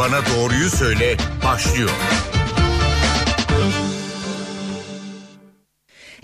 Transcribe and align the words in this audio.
Bana 0.00 0.18
Doğruyu 0.36 0.70
Söyle 0.70 1.16
başlıyor. 1.44 1.90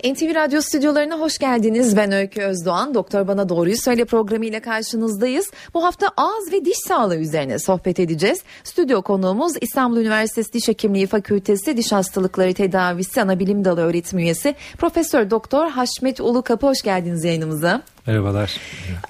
NTV 0.03 0.35
Radyo 0.35 0.61
stüdyolarına 0.61 1.19
hoş 1.19 1.37
geldiniz. 1.37 1.97
Ben 1.97 2.11
Öykü 2.11 2.41
Özdoğan. 2.41 2.93
Doktor 2.93 3.27
Bana 3.27 3.49
Doğruyu 3.49 3.77
Söyle 3.77 4.05
programıyla 4.05 4.61
karşınızdayız. 4.61 5.51
Bu 5.73 5.83
hafta 5.83 6.07
ağız 6.17 6.51
ve 6.51 6.65
diş 6.65 6.77
sağlığı 6.77 7.17
üzerine 7.17 7.59
sohbet 7.59 7.99
edeceğiz. 7.99 8.43
Stüdyo 8.63 9.01
konuğumuz 9.01 9.53
İstanbul 9.61 9.97
Üniversitesi 9.97 10.53
Diş 10.53 10.67
Hekimliği 10.67 11.07
Fakültesi 11.07 11.77
Diş 11.77 11.91
Hastalıkları 11.91 12.53
Tedavisi 12.53 13.21
Anabilim 13.21 13.65
Dalı 13.65 13.81
öğretim 13.81 14.19
üyesi 14.19 14.55
Profesör 14.77 15.29
Doktor 15.29 15.69
Haşmet 15.69 16.21
Ulukapı 16.21 16.67
hoş 16.67 16.81
geldiniz 16.81 17.23
yayınımıza. 17.23 17.81
Merhabalar. 18.07 18.57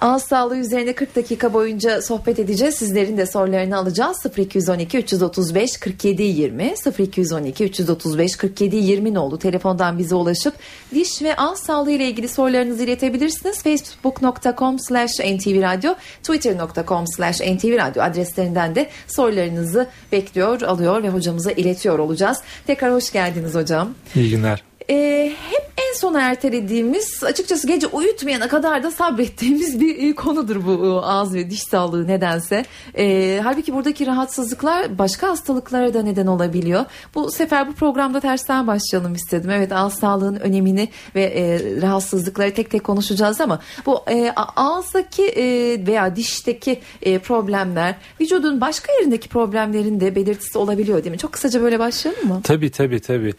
Ağız 0.00 0.22
sağlığı 0.22 0.56
üzerine 0.56 0.94
40 0.94 1.16
dakika 1.16 1.52
boyunca 1.52 2.02
sohbet 2.02 2.38
edeceğiz. 2.38 2.74
Sizlerin 2.74 3.16
de 3.16 3.26
sorularını 3.26 3.76
alacağız. 3.76 4.26
0212 4.36 4.98
335 4.98 5.76
47 5.76 6.22
20 6.22 6.74
0212 6.98 7.64
335 7.64 8.36
47 8.36 8.76
20 8.76 9.14
nolu 9.14 9.38
telefondan 9.38 9.98
bize 9.98 10.14
ulaşıp 10.14 10.54
diş 10.94 11.22
ve 11.22 11.36
ağız 11.36 11.58
sağlığı 11.58 11.90
ile 11.90 12.08
ilgili 12.08 12.28
sorularınızı 12.28 12.84
iletebilirsiniz. 12.84 13.62
facebook.com 13.62 14.78
slash 14.78 15.20
ntvradio 15.20 15.94
twitter.com 16.22 17.04
slash 17.16 17.40
ntvradio 17.40 18.02
adreslerinden 18.02 18.74
de 18.74 18.90
sorularınızı 19.06 19.86
bekliyor, 20.12 20.62
alıyor 20.62 21.02
ve 21.02 21.08
hocamıza 21.08 21.52
iletiyor 21.52 21.98
olacağız. 21.98 22.38
Tekrar 22.66 22.92
hoş 22.92 23.12
geldiniz 23.12 23.54
hocam. 23.54 23.94
İyi 24.14 24.30
günler. 24.30 24.62
Ee, 24.90 25.32
hep 25.50 25.72
en 25.88 25.98
sona 25.98 26.20
ertelediğimiz 26.20 27.24
açıkçası 27.24 27.66
gece 27.66 27.86
uyutmayana 27.86 28.48
kadar 28.48 28.82
da 28.82 28.90
sabrettiğimiz 28.90 29.80
bir 29.80 30.14
konudur 30.14 30.66
bu 30.66 30.86
e, 30.86 31.06
ağız 31.06 31.34
ve 31.34 31.50
diş 31.50 31.62
sağlığı 31.62 32.06
nedense. 32.06 32.64
Ee, 32.98 33.40
halbuki 33.42 33.74
buradaki 33.74 34.06
rahatsızlıklar 34.06 34.98
başka 34.98 35.28
hastalıklara 35.28 35.94
da 35.94 36.02
neden 36.02 36.26
olabiliyor. 36.26 36.84
Bu 37.14 37.30
sefer 37.30 37.68
bu 37.68 37.72
programda 37.72 38.20
tersten 38.20 38.66
başlayalım 38.66 39.14
istedim. 39.14 39.50
Evet 39.50 39.72
ağız 39.72 39.94
sağlığının 39.94 40.40
önemini 40.40 40.88
ve 41.14 41.22
e, 41.22 41.60
rahatsızlıkları 41.82 42.54
tek 42.54 42.70
tek 42.70 42.84
konuşacağız 42.84 43.40
ama 43.40 43.60
bu 43.86 44.04
e, 44.10 44.32
ağızdaki 44.56 45.26
e, 45.26 45.46
veya 45.86 46.16
dişteki 46.16 46.80
e, 47.02 47.18
problemler 47.18 47.94
vücudun 48.20 48.60
başka 48.60 48.92
yerindeki 48.92 49.28
problemlerin 49.28 50.00
de 50.00 50.14
belirtisi 50.14 50.58
olabiliyor 50.58 51.04
değil 51.04 51.10
mi? 51.10 51.18
Çok 51.18 51.32
kısaca 51.32 51.62
böyle 51.62 51.78
başlayalım 51.78 52.28
mı? 52.28 52.40
Tabii 52.44 52.70
tabii 52.70 53.00
tabii. 53.00 53.34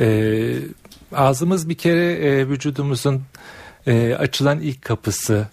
Ee, 0.00 0.56
ağzımız 1.12 1.68
bir 1.68 1.74
kere 1.74 2.12
e, 2.12 2.48
vücudumuzun 2.48 3.22
e, 3.86 4.14
açılan 4.14 4.60
ilk 4.60 4.82
kapısı. 4.82 5.48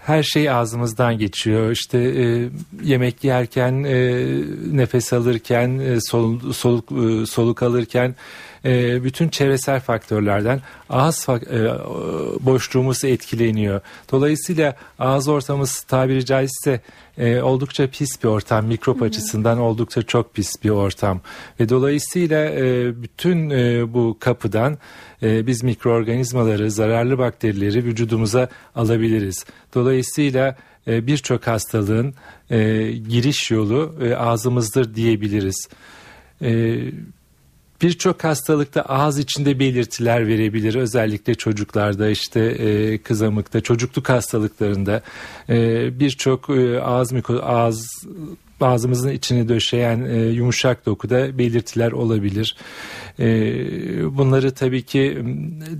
Her 0.00 0.22
şey 0.22 0.50
ağzımızdan 0.50 1.18
geçiyor. 1.18 1.70
İşte 1.70 1.98
e, 1.98 2.48
yemek 2.82 3.24
yerken, 3.24 3.84
e, 3.84 4.26
nefes 4.76 5.12
alırken, 5.12 5.78
e, 5.78 6.00
sol, 6.00 6.52
soluk 6.52 6.92
e, 6.92 7.26
soluk 7.26 7.62
alırken 7.62 8.14
e, 8.64 9.04
bütün 9.04 9.28
çevresel 9.28 9.80
faktörlerden 9.80 10.60
ağız 10.90 11.28
e, 11.28 11.68
boşluğumuz 12.40 13.04
etkileniyor. 13.04 13.80
Dolayısıyla 14.12 14.76
ağız 14.98 15.28
ortamımız 15.28 15.80
tabiri 15.80 16.24
caizse 16.24 16.80
e, 17.18 17.40
oldukça 17.40 17.90
pis 17.90 18.22
bir 18.22 18.28
ortam. 18.28 18.66
Mikrop 18.66 18.96
Hı-hı. 18.96 19.04
açısından 19.04 19.58
oldukça 19.58 20.02
çok 20.02 20.34
pis 20.34 20.64
bir 20.64 20.70
ortam. 20.70 21.20
Ve 21.60 21.68
dolayısıyla 21.68 22.44
e, 22.44 22.92
bütün 23.02 23.50
e, 23.50 23.94
bu 23.94 24.16
kapıdan 24.20 24.78
e, 25.22 25.46
biz 25.46 25.62
mikroorganizmaları, 25.62 26.70
zararlı 26.70 27.18
bakterileri 27.18 27.84
vücudumuza 27.84 28.48
alabiliriz. 28.74 29.44
Dolayısıyla 29.74 30.56
e, 30.86 31.06
birçok 31.06 31.46
hastalığın 31.46 32.14
e, 32.50 32.90
giriş 32.92 33.50
yolu 33.50 33.94
e, 34.02 34.14
ağzımızdır 34.14 34.94
diyebiliriz. 34.94 35.68
E, 36.42 36.78
Birçok 37.82 38.24
hastalıkta 38.24 38.82
ağız 38.82 39.18
içinde 39.18 39.58
belirtiler 39.58 40.26
verebilir. 40.26 40.74
Özellikle 40.74 41.34
çocuklarda 41.34 42.10
işte 42.10 42.40
e, 42.40 42.98
kızamıkta, 42.98 43.60
çocukluk 43.60 44.08
hastalıklarında 44.08 45.02
e, 45.48 46.00
birçok 46.00 46.50
e, 46.50 46.80
ağız 46.80 47.12
miko 47.12 47.34
ağız 47.34 48.06
ağzımızın 48.60 49.10
içini 49.10 49.48
döşeyen 49.48 50.04
e, 50.04 50.16
yumuşak 50.16 50.86
dokuda 50.86 51.38
belirtiler 51.38 51.92
olabilir. 51.92 52.56
E, 53.18 53.26
bunları 54.16 54.50
tabii 54.50 54.82
ki 54.82 55.24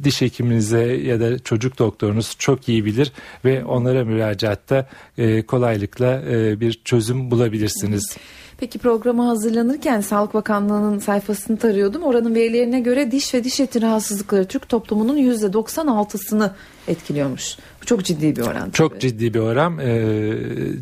diş 0.04 0.20
hekiminize 0.20 0.82
ya 0.82 1.20
da 1.20 1.38
çocuk 1.38 1.78
doktorunuz 1.78 2.36
çok 2.38 2.68
iyi 2.68 2.84
bilir 2.84 3.12
ve 3.44 3.64
onlara 3.64 4.04
müracaatta 4.04 4.88
e, 5.18 5.42
kolaylıkla 5.42 6.22
e, 6.30 6.60
bir 6.60 6.80
çözüm 6.84 7.30
bulabilirsiniz. 7.30 8.16
Peki 8.60 8.78
programa 8.78 9.26
hazırlanırken 9.26 10.00
Sağlık 10.00 10.34
Bakanlığı'nın 10.34 10.98
sayfasını 10.98 11.56
tarıyordum. 11.56 12.02
Oranın 12.02 12.34
verilerine 12.34 12.80
göre 12.80 13.10
diş 13.10 13.34
ve 13.34 13.44
diş 13.44 13.60
eti 13.60 13.82
rahatsızlıkları 13.82 14.44
Türk 14.44 14.68
toplumunun 14.68 15.16
%96'sını 15.16 16.50
etkiliyormuş. 16.88 17.56
Bu 17.82 17.86
çok 17.86 18.04
ciddi 18.04 18.36
bir 18.36 18.42
oran. 18.42 18.70
Çok 18.70 19.00
ciddi 19.00 19.34
bir 19.34 19.38
oran. 19.38 19.78
Ee, 19.78 20.34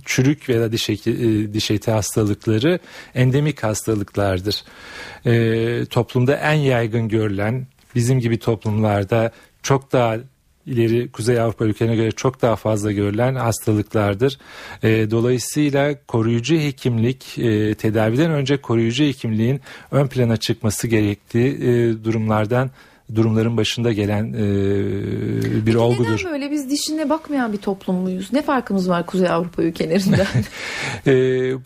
çürük 0.05 0.49
veya 0.49 0.73
diş 0.73 0.91
eti, 0.91 1.11
e, 1.11 1.55
diş 1.55 1.71
eti 1.71 1.91
hastalıkları 1.91 2.79
endemik 3.15 3.63
hastalıklardır. 3.63 4.65
Ee, 5.27 5.85
toplumda 5.91 6.37
en 6.37 6.55
yaygın 6.55 7.09
görülen 7.09 7.67
bizim 7.95 8.21
gibi 8.21 8.39
toplumlarda 8.39 9.33
çok 9.63 9.93
daha 9.93 10.17
ileri 10.69 11.09
Kuzey 11.09 11.41
Avrupa 11.41 11.65
ülkelerine 11.65 11.97
göre 11.97 12.11
çok 12.11 12.43
daha 12.43 12.57
fazla 12.57 12.93
görülen 12.93 13.35
hastalıklardır. 13.35 14.39
E, 14.83 15.11
dolayısıyla 15.11 15.95
koruyucu 16.07 16.57
hekimlik 16.57 17.39
e, 17.39 17.75
tedaviden 17.75 18.31
önce 18.31 18.57
koruyucu 18.57 19.05
hekimliğin 19.05 19.61
ön 19.91 20.07
plana 20.07 20.37
çıkması 20.37 20.89
gerektiği 20.89 21.55
e, 21.55 22.05
durumlardan 22.05 22.71
durumların 23.15 23.57
başında 23.57 23.93
gelen 23.93 24.33
e, 24.33 24.39
bir 25.43 25.65
Peki 25.65 25.79
olgudur. 25.79 26.11
Neden 26.11 26.33
böyle 26.33 26.51
biz 26.51 26.71
dişine 26.71 27.11
bakmayan 27.11 27.53
bir 27.53 27.59
toplum 27.59 27.97
muyuz? 27.97 28.33
Ne 28.33 28.43
farkımız 28.43 28.89
var 28.89 29.07
Kuzey 29.07 29.29
Avrupa 29.29 29.63
ülkelerinden? 29.63 30.27
e, 31.07 31.13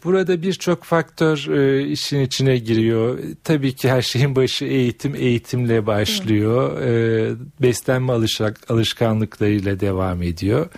burada 0.05 0.43
birçok 0.43 0.85
faktör 0.85 1.47
e, 1.59 1.89
işin 1.89 2.21
içine 2.21 2.59
giriyor. 2.59 3.19
Tabii 3.45 3.73
ki 3.75 3.91
her 3.91 4.03
şeyin 4.03 4.37
başı 4.37 4.65
eğitim, 4.65 5.15
eğitimle 5.15 5.87
başlıyor. 5.87 6.83
E, 6.83 7.35
beslenme 7.63 8.13
alışak, 8.13 8.71
alışkanlıklarıyla 8.71 9.81
devam 9.81 10.23
ediyor. 10.23 10.69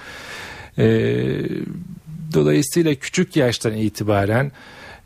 E, 0.79 0.87
dolayısıyla 2.35 2.95
küçük 2.95 3.37
yaştan 3.37 3.77
itibaren 3.77 4.53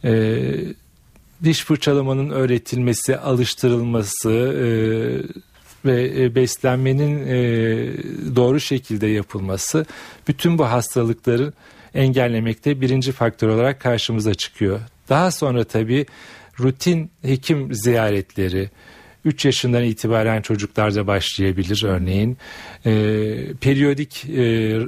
e, 0.05 0.43
diş 1.45 1.65
fırçalamanın 1.65 2.31
öğretilmesi, 2.31 3.19
alıştırılması, 3.19 4.31
e, 4.31 4.69
ve 5.89 6.25
e, 6.25 6.35
beslenmenin 6.35 7.27
e, 7.27 7.37
doğru 8.37 8.61
şekilde 8.61 9.07
yapılması 9.07 9.87
bütün 10.29 10.59
bu 10.59 10.65
hastalıkları 10.65 11.53
engellemekte 11.95 12.81
birinci 12.81 13.13
faktör 13.13 13.49
olarak 13.49 13.81
karşımıza 13.81 14.35
çıkıyor. 14.35 14.81
Daha 15.09 15.31
sonra 15.31 15.65
tabii 15.65 16.07
rutin 16.61 17.11
hekim 17.23 17.75
ziyaretleri, 17.75 18.71
3 19.25 19.45
yaşından 19.45 19.85
itibaren 19.85 20.43
çocuklarda 20.43 21.07
başlayabilir 21.07 21.85
örneğin. 21.85 22.39
E, 22.87 22.93
periyodik 23.61 24.25
e, 24.25 24.79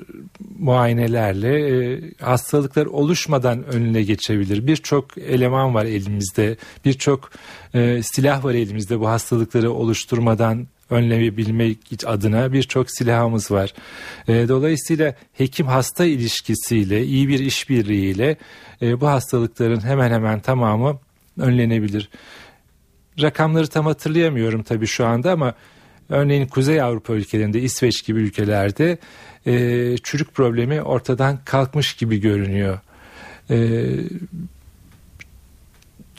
muayenelerle 0.58 1.68
e, 1.70 2.00
hastalıklar 2.20 2.86
oluşmadan 2.86 3.64
önüne 3.64 4.02
geçebilir. 4.02 4.66
Birçok 4.66 5.18
eleman 5.18 5.74
var 5.74 5.84
elimizde, 5.84 6.56
birçok 6.84 7.30
e, 7.74 8.02
silah 8.02 8.44
var 8.44 8.54
elimizde 8.54 9.00
bu 9.00 9.08
hastalıkları 9.08 9.72
oluşturmadan 9.72 10.66
önleyebilmek 10.90 11.78
adına 12.06 12.52
birçok 12.52 12.90
silahımız 12.90 13.50
var. 13.50 13.74
E, 14.28 14.48
dolayısıyla 14.48 15.14
hekim 15.32 15.66
hasta 15.66 16.04
ilişkisiyle 16.04 17.04
iyi 17.04 17.28
bir 17.28 17.38
işbirliğiyle 17.38 18.36
e, 18.82 19.00
bu 19.00 19.06
hastalıkların 19.06 19.80
hemen 19.80 20.10
hemen 20.10 20.40
tamamı 20.40 20.98
önlenebilir. 21.38 22.10
Rakamları 23.22 23.66
tam 23.66 23.86
hatırlayamıyorum 23.86 24.62
tabii 24.62 24.86
şu 24.86 25.06
anda 25.06 25.32
ama 25.32 25.54
örneğin 26.08 26.46
Kuzey 26.46 26.82
Avrupa 26.82 27.12
ülkelerinde 27.12 27.60
İsveç 27.60 28.04
gibi 28.04 28.20
ülkelerde 28.20 28.98
e, 29.46 29.96
çürük 30.02 30.34
problemi 30.34 30.82
ortadan 30.82 31.38
kalkmış 31.44 31.94
gibi 31.94 32.20
görünüyor. 32.20 32.78
E, 33.50 33.86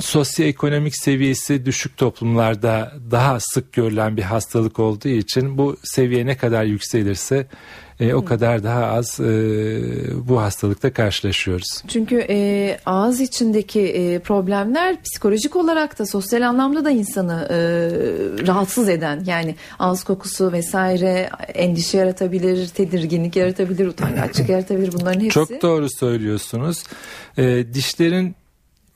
sosyoekonomik 0.01 0.95
seviyesi 0.95 1.65
düşük 1.65 1.97
toplumlarda 1.97 2.93
daha 3.11 3.37
sık 3.39 3.73
görülen 3.73 4.17
bir 4.17 4.21
hastalık 4.21 4.79
olduğu 4.79 5.09
için 5.09 5.57
bu 5.57 5.77
seviye 5.83 6.25
ne 6.25 6.37
kadar 6.37 6.63
yükselirse 6.63 7.47
e, 8.01 8.13
o 8.13 8.25
kadar 8.25 8.63
daha 8.63 8.85
az 8.85 9.19
e, 9.19 9.23
bu 10.27 10.41
hastalıkta 10.41 10.93
karşılaşıyoruz. 10.93 11.83
Çünkü 11.87 12.25
e, 12.29 12.79
ağız 12.85 13.21
içindeki 13.21 13.81
e, 13.81 14.19
problemler 14.19 15.01
psikolojik 15.01 15.55
olarak 15.55 15.99
da 15.99 16.05
sosyal 16.05 16.41
anlamda 16.41 16.85
da 16.85 16.91
insanı 16.91 17.47
e, 17.49 17.57
rahatsız 18.47 18.89
eden 18.89 19.23
yani 19.25 19.55
ağız 19.79 20.03
kokusu 20.03 20.51
vesaire 20.51 21.29
endişe 21.53 21.97
yaratabilir, 21.97 22.67
tedirginlik 22.67 23.35
yaratabilir, 23.35 23.87
utangaçlık 23.87 24.49
yaratabilir 24.49 24.93
bunların 24.93 25.19
hepsi. 25.19 25.33
Çok 25.33 25.61
doğru 25.61 25.87
söylüyorsunuz. 25.99 26.83
E, 27.37 27.73
dişlerin 27.73 28.35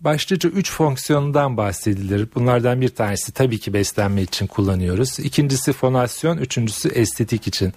başlıca 0.02 0.50
üç 0.50 0.72
fonksiyondan 0.72 1.58
bahsedilir. 1.58 2.28
Bunlardan 2.36 2.82
bir 2.82 2.90
tanesi 2.90 3.32
tabii 3.32 3.60
ki 3.60 3.74
beslenme 3.74 4.22
için 4.22 4.48
kullanıyoruz. 4.48 5.20
İkincisi 5.20 5.74
fonasyon, 5.74 6.38
üçüncüsü 6.38 6.90
estetik 6.90 7.48
için. 7.48 7.74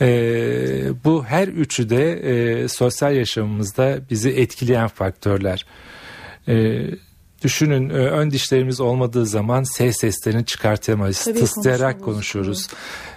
Ee, 0.00 1.04
bu 1.04 1.24
her 1.24 1.48
üçü 1.48 1.90
de 1.90 2.12
e, 2.12 2.68
sosyal 2.68 3.16
yaşamımızda 3.16 3.98
bizi 4.10 4.30
etkileyen 4.30 4.88
faktörler. 4.88 5.66
Ee, 6.48 6.86
Düşünün 7.44 7.90
e, 7.90 7.92
ön 7.92 8.30
dişlerimiz 8.30 8.80
olmadığı 8.80 9.26
zaman 9.26 9.62
S 9.62 9.92
seslerini 9.92 10.44
çıkartamayız. 10.44 11.24
Tabii 11.24 11.38
Tıslayarak 11.38 12.02
konuşuruz. 12.02 12.68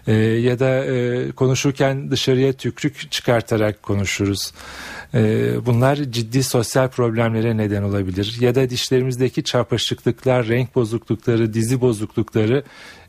Ee, 0.08 0.14
ya 0.14 0.60
da 0.60 0.86
e, 0.86 1.32
konuşurken 1.32 2.12
dışarıya 2.12 2.54
tükrük 2.54 3.12
çıkartarak 3.12 3.84
konuşuruz. 3.84 4.52
Ee, 5.14 5.66
bunlar 5.66 5.96
ciddi 5.96 6.44
sosyal 6.44 6.88
problemlere 6.90 7.58
neden 7.58 7.84
olabilir. 7.84 8.38
Ya 8.40 8.56
da 8.56 8.70
dişlerimizdeki 8.70 9.44
çarpışıklıklar, 9.44 10.48
renk 10.48 10.76
bozuklukları, 10.76 11.54
dizi 11.54 11.82
bozuklukları 11.82 12.64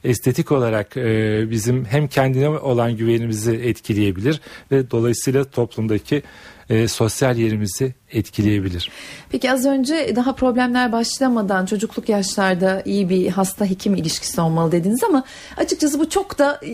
estetik 0.05 0.53
olarak 0.53 0.97
e, 0.97 1.45
bizim 1.51 1.85
hem 1.85 2.09
kendine 2.09 2.49
olan 2.49 2.97
güvenimizi 2.97 3.53
etkileyebilir 3.53 4.41
ve 4.73 4.91
dolayısıyla 4.91 5.45
toplumdaki 5.45 6.23
e, 6.71 6.89
sosyal 6.89 7.37
yerimizi 7.37 7.95
etkileyebilir. 8.13 8.91
Peki 9.31 9.53
az 9.53 9.67
önce 9.67 10.17
daha 10.17 10.35
problemler 10.35 10.93
başlamadan 10.93 11.67
çocukluk 11.67 12.09
yaşlarda 12.09 12.83
iyi 12.85 13.09
bir 13.09 13.29
hasta 13.29 13.65
hekim 13.65 13.95
ilişkisi 13.95 14.41
olmalı 14.41 14.73
dediniz 14.73 15.05
ama 15.05 15.25
açıkçası 15.57 16.01
bu 16.01 16.11
çok 16.11 16.39
da 16.39 16.61
e, 16.63 16.71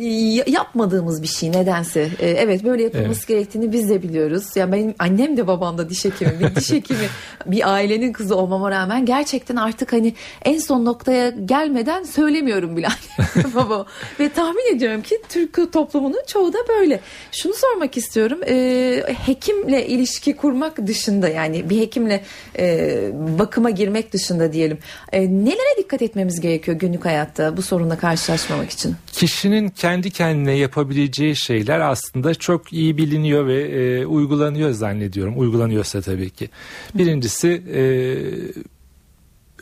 yapmadığımız 0.50 1.22
bir 1.22 1.26
şey 1.26 1.52
nedense. 1.52 2.08
E, 2.18 2.30
evet 2.30 2.64
böyle 2.64 2.82
yapılması 2.82 3.18
evet. 3.18 3.28
gerektiğini 3.28 3.72
biz 3.72 3.88
de 3.88 4.02
biliyoruz. 4.02 4.56
Ya 4.56 4.60
yani 4.60 4.72
benim 4.72 4.94
annem 4.98 5.36
de 5.36 5.46
babam 5.46 5.78
da 5.78 5.90
diş 5.90 6.04
hekimi, 6.04 6.40
bir 6.40 6.56
diş 6.56 6.72
hekimi, 6.72 7.08
bir 7.46 7.72
ailenin 7.72 8.12
kızı 8.12 8.36
olmama 8.36 8.70
rağmen 8.70 9.06
gerçekten 9.06 9.56
artık 9.56 9.92
hani 9.92 10.14
en 10.44 10.58
son 10.58 10.84
noktaya 10.84 11.30
gelmeden 11.30 12.04
söylemiyorum 12.04 12.76
bile 12.76 12.88
baba. 13.54 13.86
Ve 14.20 14.28
tahmin 14.28 14.76
ediyorum 14.76 15.02
ki 15.02 15.22
Türk 15.28 15.72
toplumunun 15.72 16.22
çoğu 16.26 16.52
da 16.52 16.58
böyle. 16.68 17.00
Şunu 17.32 17.54
sormak 17.54 17.96
istiyorum. 17.96 18.40
E, 18.46 19.14
hekimle 19.26 19.81
ilişki 19.86 20.36
kurmak 20.36 20.86
dışında 20.86 21.28
yani 21.28 21.70
bir 21.70 21.80
hekimle 21.80 22.24
e, 22.58 23.10
bakıma 23.38 23.70
girmek 23.70 24.12
dışında 24.12 24.52
diyelim. 24.52 24.78
E, 25.12 25.20
nelere 25.20 25.78
dikkat 25.78 26.02
etmemiz 26.02 26.40
gerekiyor 26.40 26.78
günlük 26.78 27.04
hayatta 27.04 27.56
bu 27.56 27.62
sorunla 27.62 27.98
karşılaşmamak 27.98 28.70
için? 28.70 28.96
Kişinin 29.12 29.68
kendi 29.68 30.10
kendine 30.10 30.52
yapabileceği 30.52 31.36
şeyler 31.36 31.80
aslında 31.80 32.34
çok 32.34 32.72
iyi 32.72 32.96
biliniyor 32.96 33.46
ve 33.46 33.62
e, 33.62 34.06
uygulanıyor 34.06 34.70
zannediyorum. 34.70 35.38
Uygulanıyorsa 35.38 36.00
tabii 36.00 36.30
ki. 36.30 36.50
Birincisi 36.94 37.62
e, 37.74 37.82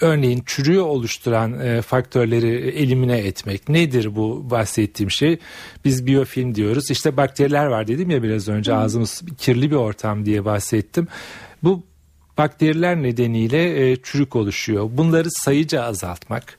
örneğin 0.01 0.43
çürüğü 0.47 0.81
oluşturan 0.81 1.61
e, 1.61 1.83
faktörleri 1.83 2.49
elimine 2.69 3.19
etmek. 3.19 3.69
Nedir 3.69 4.17
bu 4.17 4.51
bahsettiğim 4.51 5.11
şey? 5.11 5.39
Biz 5.85 6.07
biyofilm 6.07 6.55
diyoruz. 6.55 6.91
İşte 6.91 7.17
bakteriler 7.17 7.67
var 7.67 7.89
dedim 7.89 8.11
ya 8.11 8.23
biraz 8.23 8.49
önce 8.49 8.75
ağzımız 8.75 9.23
kirli 9.39 9.71
bir 9.71 9.77
ortam 9.77 10.27
diye 10.27 10.45
bahsettim. 10.45 11.09
Bu 11.63 11.83
bakteriler 12.39 13.03
nedeniyle 13.03 13.91
e, 13.91 13.97
çürük 14.03 14.37
oluşuyor. 14.37 14.91
Bunları 14.93 15.31
sayıca 15.31 15.83
azaltmak 15.83 16.59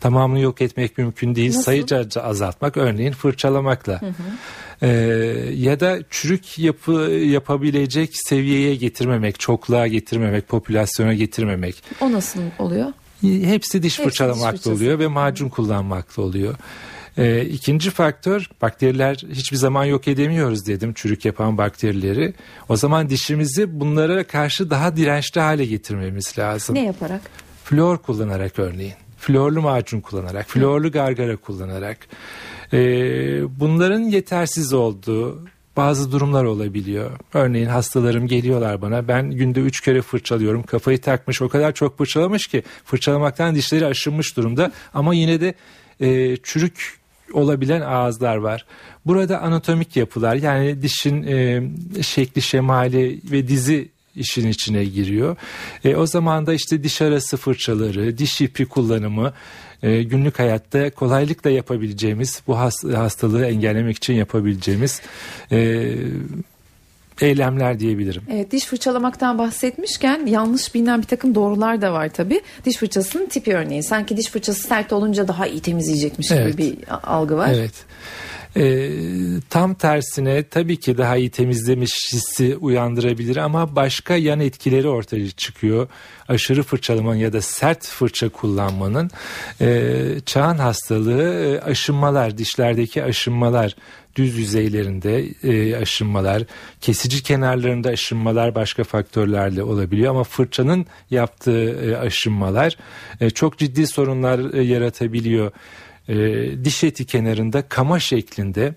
tamamını 0.00 0.40
yok 0.40 0.62
etmek 0.62 0.98
mümkün 0.98 1.34
değil. 1.34 1.50
Nasıl? 1.50 1.62
Sayıca 1.62 2.06
azaltmak 2.22 2.76
örneğin 2.76 3.12
fırçalamakla. 3.12 4.00
Hı 4.02 4.06
hı. 4.06 4.12
Ee, 4.82 4.88
ya 5.54 5.80
da 5.80 5.98
çürük 6.10 6.58
yapı 6.58 6.92
yapabilecek 7.10 8.10
seviyeye 8.12 8.74
getirmemek, 8.76 9.40
çokluğa 9.40 9.86
getirmemek, 9.86 10.48
popülasyona 10.48 11.14
getirmemek. 11.14 11.82
O 12.00 12.12
nasıl 12.12 12.40
oluyor? 12.58 12.92
Hepsi 13.22 13.82
diş 13.82 13.96
fırçalamakla 13.96 14.72
oluyor 14.72 14.98
ve 14.98 15.06
macun 15.06 15.48
kullanmakla 15.48 16.22
oluyor. 16.22 16.54
Ee, 17.18 17.44
ikinci 17.44 17.90
faktör 17.90 18.50
bakteriler 18.62 19.16
hiçbir 19.30 19.56
zaman 19.56 19.84
yok 19.84 20.08
edemiyoruz 20.08 20.66
dedim 20.66 20.92
çürük 20.94 21.24
yapan 21.24 21.58
bakterileri. 21.58 22.34
O 22.68 22.76
zaman 22.76 23.10
dişimizi 23.10 23.80
bunlara 23.80 24.24
karşı 24.24 24.70
daha 24.70 24.96
dirençli 24.96 25.40
hale 25.40 25.66
getirmemiz 25.66 26.38
lazım. 26.38 26.74
Ne 26.74 26.84
yaparak? 26.84 27.20
Flor 27.64 27.98
kullanarak 27.98 28.58
örneğin. 28.58 28.94
Florlu 29.18 29.62
macun 29.62 30.00
kullanarak, 30.00 30.46
florlu 30.48 30.92
gargara 30.92 31.36
kullanarak. 31.36 31.98
Ee, 32.72 33.60
bunların 33.60 34.00
yetersiz 34.00 34.72
olduğu 34.72 35.44
bazı 35.76 36.12
durumlar 36.12 36.44
olabiliyor. 36.44 37.10
Örneğin 37.34 37.66
hastalarım 37.66 38.26
geliyorlar 38.26 38.82
bana 38.82 39.08
ben 39.08 39.30
günde 39.30 39.60
üç 39.60 39.80
kere 39.80 40.02
fırçalıyorum 40.02 40.62
kafayı 40.62 41.00
takmış 41.00 41.42
o 41.42 41.48
kadar 41.48 41.72
çok 41.72 41.98
fırçalamış 41.98 42.46
ki 42.46 42.62
fırçalamaktan 42.84 43.54
dişleri 43.54 43.86
aşınmış 43.86 44.36
durumda 44.36 44.72
ama 44.94 45.14
yine 45.14 45.40
de 45.40 45.54
e, 46.00 46.36
çürük 46.36 46.98
olabilen 47.32 47.80
ağızlar 47.80 48.36
var. 48.36 48.66
Burada 49.06 49.40
anatomik 49.40 49.96
yapılar 49.96 50.34
yani 50.34 50.82
dişin 50.82 51.22
e, 51.22 51.62
şekli 52.02 52.42
şemali 52.42 53.20
ve 53.24 53.48
dizi 53.48 53.88
işin 54.18 54.48
içine 54.48 54.84
giriyor. 54.84 55.36
E, 55.84 55.96
o 55.96 56.06
zaman 56.06 56.46
da 56.46 56.54
işte 56.54 56.84
diş 56.84 57.02
arası 57.02 57.36
fırçaları, 57.36 58.18
diş 58.18 58.40
ipi 58.40 58.66
kullanımı 58.66 59.32
e, 59.82 60.02
günlük 60.02 60.38
hayatta 60.38 60.90
kolaylıkla 60.90 61.50
yapabileceğimiz 61.50 62.42
bu 62.46 62.58
hastalığı 62.58 63.46
engellemek 63.46 63.96
için 63.96 64.14
yapabileceğimiz 64.14 65.00
e, 65.52 65.94
eylemler 67.20 67.80
diyebilirim. 67.80 68.22
Evet 68.32 68.50
diş 68.50 68.64
fırçalamaktan 68.64 69.38
bahsetmişken 69.38 70.26
yanlış 70.26 70.74
bilinen 70.74 71.02
bir 71.02 71.06
takım 71.06 71.34
doğrular 71.34 71.82
da 71.82 71.92
var 71.92 72.08
tabi. 72.08 72.40
Diş 72.64 72.76
fırçasının 72.76 73.26
tipi 73.26 73.56
örneği. 73.56 73.82
Sanki 73.82 74.16
diş 74.16 74.26
fırçası 74.26 74.68
sert 74.68 74.92
olunca 74.92 75.28
daha 75.28 75.46
iyi 75.46 75.60
temizleyecekmiş 75.60 76.32
evet. 76.32 76.52
gibi 76.52 76.58
bir 76.58 76.76
algı 77.02 77.36
var. 77.36 77.50
Evet. 77.54 77.74
E, 78.58 78.90
tam 79.50 79.74
tersine 79.74 80.42
tabii 80.42 80.76
ki 80.76 80.98
daha 80.98 81.16
iyi 81.16 81.30
temizlemiş 81.30 82.12
hissi 82.12 82.56
uyandırabilir 82.56 83.36
ama 83.36 83.76
başka 83.76 84.16
yan 84.16 84.40
etkileri 84.40 84.88
ortaya 84.88 85.30
çıkıyor. 85.30 85.88
Aşırı 86.28 86.62
fırçalamanın 86.62 87.18
ya 87.18 87.32
da 87.32 87.40
sert 87.40 87.86
fırça 87.86 88.28
kullanmanın 88.28 89.10
e, 89.60 89.94
çağın 90.26 90.58
hastalığı 90.58 91.22
e, 91.22 91.60
aşınmalar, 91.60 92.38
dişlerdeki 92.38 93.04
aşınmalar, 93.04 93.76
düz 94.16 94.38
yüzeylerinde 94.38 95.24
e, 95.42 95.76
aşınmalar, 95.76 96.42
kesici 96.80 97.22
kenarlarında 97.22 97.88
aşınmalar 97.88 98.54
başka 98.54 98.84
faktörlerle 98.84 99.62
olabiliyor 99.62 100.10
ama 100.10 100.24
fırçanın 100.24 100.86
yaptığı 101.10 101.90
e, 101.90 101.96
aşınmalar 101.96 102.76
e, 103.20 103.30
çok 103.30 103.58
ciddi 103.58 103.86
sorunlar 103.86 104.54
e, 104.54 104.62
yaratabiliyor 104.62 105.52
e, 106.08 106.14
diş 106.64 106.84
eti 106.84 107.06
kenarında 107.06 107.62
kama 107.62 107.98
şeklinde 107.98 108.74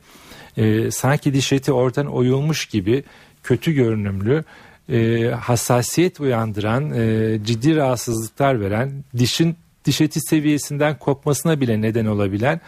e, 0.57 0.91
sanki 0.91 1.33
diş 1.33 1.53
eti 1.53 1.71
oradan 1.71 2.05
oyulmuş 2.05 2.65
gibi 2.65 3.03
kötü 3.43 3.71
görünümlü 3.71 4.43
e, 4.89 5.27
hassasiyet 5.29 6.19
uyandıran 6.19 6.91
e, 6.93 7.39
ciddi 7.43 7.75
rahatsızlıklar 7.75 8.61
veren 8.61 9.03
dişin 9.17 9.55
diş 9.85 10.01
eti 10.01 10.21
seviyesinden 10.21 10.99
kopmasına 10.99 11.61
bile 11.61 11.81
neden 11.81 12.05
olabilen 12.05 12.61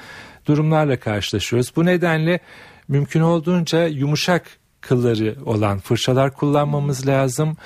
durumlarla 0.45 0.99
karşılaşıyoruz. 0.99 1.73
Bu 1.75 1.85
nedenle 1.85 2.39
mümkün 2.87 3.21
olduğunca 3.21 3.87
yumuşak 3.87 4.45
kılları 4.81 5.35
olan 5.45 5.79
fırçalar 5.79 6.33
kullanmamız 6.33 7.07
lazım. 7.07 7.57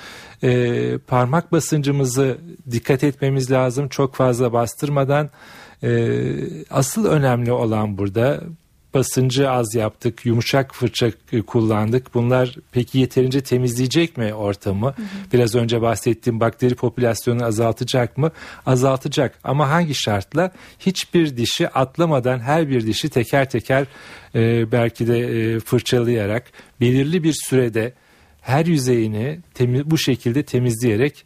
E, 0.42 0.98
parmak 0.98 1.52
basıncımızı 1.52 2.38
dikkat 2.70 3.04
etmemiz 3.04 3.50
lazım. 3.50 3.88
Çok 3.88 4.14
fazla 4.14 4.52
bastırmadan 4.52 5.30
e, 5.82 6.10
asıl 6.70 7.04
önemli 7.04 7.52
olan 7.52 7.98
burada 7.98 8.40
basıncı 8.94 9.50
az 9.50 9.74
yaptık, 9.74 10.26
yumuşak 10.26 10.74
fırça 10.74 11.10
kullandık. 11.46 12.14
Bunlar 12.14 12.56
peki 12.72 12.98
yeterince 12.98 13.40
temizleyecek 13.40 14.16
mi 14.16 14.34
ortamı? 14.34 14.86
Hı 14.86 14.90
hı. 14.90 15.06
Biraz 15.32 15.54
önce 15.54 15.82
bahsettiğim 15.82 16.40
bakteri 16.40 16.74
popülasyonunu 16.74 17.44
azaltacak 17.44 18.18
mı? 18.18 18.30
Azaltacak 18.66 19.38
ama 19.44 19.70
hangi 19.70 19.94
şartla? 19.94 20.50
Hiçbir 20.78 21.36
dişi 21.36 21.68
atlamadan 21.68 22.38
her 22.38 22.68
bir 22.68 22.86
dişi 22.86 23.08
teker 23.08 23.50
teker 23.50 23.86
e, 24.34 24.72
belki 24.72 25.06
de 25.06 25.18
e, 25.18 25.60
fırçalayarak 25.60 26.52
belirli 26.80 27.22
bir 27.22 27.34
sürede 27.48 27.92
her 28.40 28.66
yüzeyini 28.66 29.40
temiz, 29.54 29.90
bu 29.90 29.98
şekilde 29.98 30.42
temizleyerek 30.42 31.24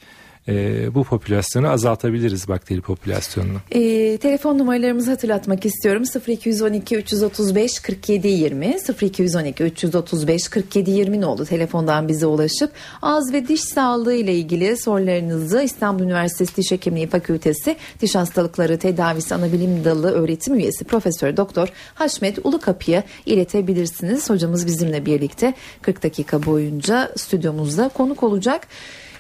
e, 0.49 0.95
bu 0.95 1.05
popülasyonu 1.05 1.69
azaltabiliriz 1.69 2.49
bakteri 2.49 2.81
popülasyonunu. 2.81 3.59
E, 3.71 4.17
telefon 4.17 4.59
numaralarımızı 4.59 5.11
hatırlatmak 5.11 5.67
istiyorum. 5.67 6.03
0212 6.29 6.97
335 6.97 7.81
47 7.81 8.29
20 8.29 8.77
0212 9.03 9.65
335 9.65 10.49
47 10.49 10.91
20 10.91 11.21
ne 11.21 11.27
oldu 11.27 11.45
telefondan 11.45 12.09
bize 12.09 12.27
ulaşıp 12.27 12.71
ağız 13.03 13.33
ve 13.33 13.49
diş 13.49 13.61
sağlığı 13.61 14.15
ile 14.15 14.35
ilgili 14.35 14.77
sorularınızı 14.77 15.63
İstanbul 15.63 16.05
Üniversitesi 16.05 16.57
Diş 16.57 16.71
Hekimliği 16.71 17.07
Fakültesi 17.07 17.77
Diş 18.01 18.15
Hastalıkları 18.15 18.79
Tedavisi 18.79 19.35
Anabilim 19.35 19.85
Dalı 19.85 20.13
öğretim 20.13 20.55
üyesi 20.55 20.85
Profesör 20.85 21.37
Doktor 21.37 21.69
Haşmet 21.95 22.39
Ulukapı'ya 22.45 23.03
iletebilirsiniz. 23.27 24.31
Hocamız 24.31 24.67
bizimle 24.67 25.07
birlikte 25.07 25.55
40 25.83 26.03
dakika 26.03 26.47
boyunca 26.47 27.13
stüdyomuzda 27.17 27.89
konuk 27.89 28.23
olacak. 28.23 28.69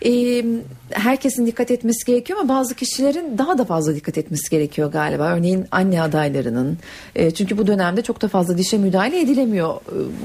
E, 0.04 0.44
herkesin 0.90 1.46
dikkat 1.46 1.70
etmesi 1.70 2.06
gerekiyor 2.06 2.38
ama 2.38 2.48
bazı 2.48 2.74
kişilerin 2.74 3.38
daha 3.38 3.58
da 3.58 3.64
fazla 3.64 3.94
dikkat 3.94 4.18
etmesi 4.18 4.50
gerekiyor 4.50 4.92
galiba. 4.92 5.36
Örneğin 5.36 5.66
anne 5.70 6.02
adaylarının. 6.02 6.78
E, 7.14 7.30
çünkü 7.30 7.58
bu 7.58 7.66
dönemde 7.66 8.02
çok 8.02 8.22
da 8.22 8.28
fazla 8.28 8.58
dişe 8.58 8.78
müdahale 8.78 9.20
edilemiyor 9.20 9.74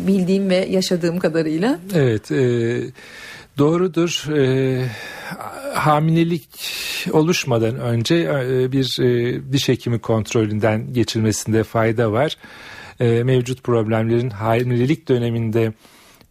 bildiğim 0.07 0.49
ve 0.49 0.55
yaşadığım 0.55 1.19
kadarıyla. 1.19 1.79
Evet. 1.95 2.31
E, 2.31 2.79
doğrudur. 3.57 4.37
E, 4.37 4.89
hamilelik 5.73 6.49
oluşmadan 7.11 7.79
önce 7.79 8.15
e, 8.15 8.71
bir 8.71 8.99
e, 9.01 9.39
diş 9.53 9.69
hekimi 9.69 9.99
kontrolünden 9.99 10.93
geçilmesinde 10.93 11.63
fayda 11.63 12.11
var. 12.11 12.37
E, 12.99 13.23
mevcut 13.23 13.63
problemlerin 13.63 14.29
hamilelik 14.29 15.07
döneminde 15.07 15.73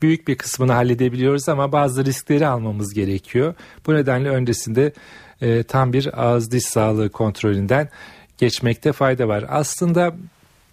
büyük 0.02 0.28
bir 0.28 0.34
kısmını 0.34 0.72
halledebiliyoruz 0.72 1.48
ama 1.48 1.72
bazı 1.72 2.04
riskleri 2.04 2.46
almamız 2.46 2.94
gerekiyor. 2.94 3.54
Bu 3.86 3.94
nedenle 3.94 4.28
öncesinde 4.28 4.92
e, 5.40 5.62
tam 5.62 5.92
bir 5.92 6.24
ağız 6.24 6.50
diş 6.50 6.64
sağlığı 6.64 7.08
kontrolünden 7.08 7.88
geçmekte 8.38 8.92
fayda 8.92 9.28
var. 9.28 9.44
Aslında 9.48 10.14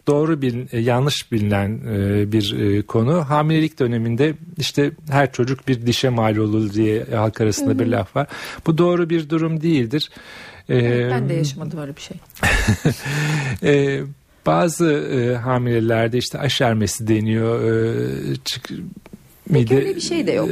doğru 0.07 0.41
bir 0.41 0.77
yanlış 0.79 1.31
bilinen 1.31 1.79
e, 1.87 2.31
bir 2.31 2.59
e, 2.59 2.81
konu. 2.81 3.29
Hamilelik 3.29 3.79
döneminde 3.79 4.33
işte 4.57 4.91
her 5.09 5.31
çocuk 5.31 5.67
bir 5.67 5.85
dişe 5.85 6.09
mal 6.09 6.35
olur 6.35 6.73
diye 6.73 7.03
halk 7.03 7.41
arasında 7.41 7.79
bir 7.79 7.87
laf 7.87 8.15
var. 8.15 8.27
Bu 8.67 8.77
doğru 8.77 9.09
bir 9.09 9.29
durum 9.29 9.61
değildir. 9.61 10.09
Evet, 10.69 11.11
ben 11.11 11.29
de 11.29 11.33
yaşamadım 11.33 11.79
öyle 11.79 11.95
bir 11.95 12.01
şey. 12.01 12.17
e, 13.63 14.01
bazı 14.45 14.91
e, 14.91 15.35
hamilelerde 15.35 16.17
işte 16.17 16.39
aşermesi 16.39 17.07
deniyor. 17.07 17.63
E, 17.63 18.35
çık, 18.45 18.69
mide... 19.49 19.75
öyle 19.75 19.95
bir 19.95 20.01
şey 20.01 20.27
de 20.27 20.31
yok. 20.31 20.49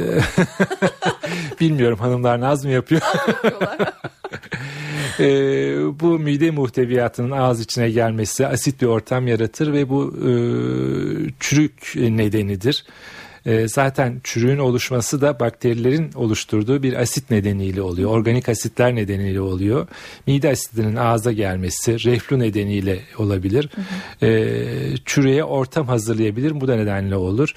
Bilmiyorum 1.60 1.98
hanımlar 1.98 2.40
naz 2.40 2.64
mı 2.64 2.70
yapıyor? 2.70 3.00
e, 5.20 5.26
bu 6.00 6.18
mide 6.18 6.50
muhteviyatının 6.50 7.30
ağız 7.30 7.60
içine 7.60 7.90
gelmesi 7.90 8.46
asit 8.46 8.82
bir 8.82 8.86
ortam 8.86 9.26
yaratır 9.26 9.72
ve 9.72 9.88
bu 9.88 10.14
e, 10.16 10.30
çürük 11.40 11.92
nedenidir. 11.96 12.84
E, 13.46 13.68
zaten 13.68 14.20
çürüğün 14.24 14.58
oluşması 14.58 15.20
da 15.20 15.40
bakterilerin 15.40 16.12
oluşturduğu 16.14 16.82
bir 16.82 17.00
asit 17.00 17.30
nedeniyle 17.30 17.82
oluyor. 17.82 18.10
Organik 18.10 18.48
asitler 18.48 18.94
nedeniyle 18.94 19.40
oluyor. 19.40 19.86
Mide 20.26 20.50
asidinin 20.50 20.96
ağza 20.96 21.32
gelmesi 21.32 22.04
reflü 22.04 22.38
nedeniyle 22.38 23.00
olabilir. 23.18 23.70
Hı 23.74 23.80
hı. 23.80 24.26
E, 24.26 24.96
çürüğe 25.04 25.44
ortam 25.44 25.86
hazırlayabilir. 25.86 26.60
Bu 26.60 26.68
da 26.68 26.76
nedenle 26.76 27.16
olur 27.16 27.54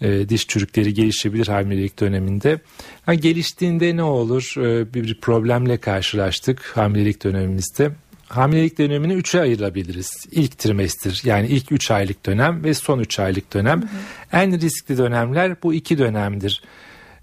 e, 0.00 0.28
diş 0.28 0.46
çürükleri 0.46 0.94
gelişebilir 0.94 1.46
hamilelik 1.46 2.00
döneminde. 2.00 2.58
Ha, 3.06 3.14
geliştiğinde 3.14 3.96
ne 3.96 4.02
olur? 4.02 4.54
E, 4.56 4.94
bir 4.94 5.20
problemle 5.20 5.76
karşılaştık 5.76 6.62
hamilelik 6.74 7.24
dönemimizde. 7.24 7.90
Hamilelik 8.28 8.78
dönemini 8.78 9.12
üçe 9.12 9.40
ayırabiliriz. 9.40 10.26
İlk 10.32 10.58
trimester 10.58 11.20
yani 11.24 11.46
ilk 11.46 11.72
üç 11.72 11.90
aylık 11.90 12.26
dönem 12.26 12.64
ve 12.64 12.74
son 12.74 12.98
üç 12.98 13.18
aylık 13.18 13.54
dönem. 13.54 13.82
Hı 13.82 13.86
hı. 13.86 14.42
En 14.42 14.60
riskli 14.60 14.98
dönemler 14.98 15.62
bu 15.62 15.74
iki 15.74 15.98
dönemdir. 15.98 16.62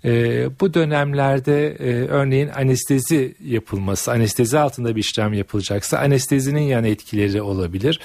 E, 0.06 0.50
bu 0.60 0.74
dönemlerde 0.74 1.68
e, 1.68 2.08
örneğin 2.08 2.48
anestezi 2.48 3.36
yapılması, 3.44 4.12
anestezi 4.12 4.60
altında 4.60 4.96
bir 4.96 5.02
işlem 5.02 5.34
yapılacaksa 5.34 5.98
anestezinin 5.98 6.62
yan 6.62 6.84
etkileri 6.84 7.42
olabilir. 7.42 8.00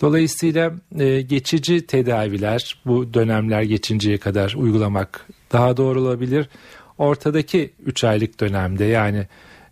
Dolayısıyla 0.00 0.72
e, 0.98 1.20
geçici 1.20 1.86
tedaviler 1.86 2.76
bu 2.86 3.14
dönemler 3.14 3.62
geçinceye 3.62 4.18
kadar 4.18 4.54
uygulamak 4.56 5.26
daha 5.52 5.76
doğru 5.76 6.00
olabilir. 6.00 6.48
Ortadaki 6.98 7.70
3 7.86 8.04
aylık 8.04 8.40
dönemde 8.40 8.84
yani 8.84 9.26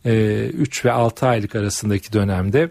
e, 0.04 0.44
3 0.47 0.85
ve 0.85 0.92
6 0.92 1.26
aylık 1.26 1.54
arasındaki 1.54 2.12
dönemde 2.12 2.70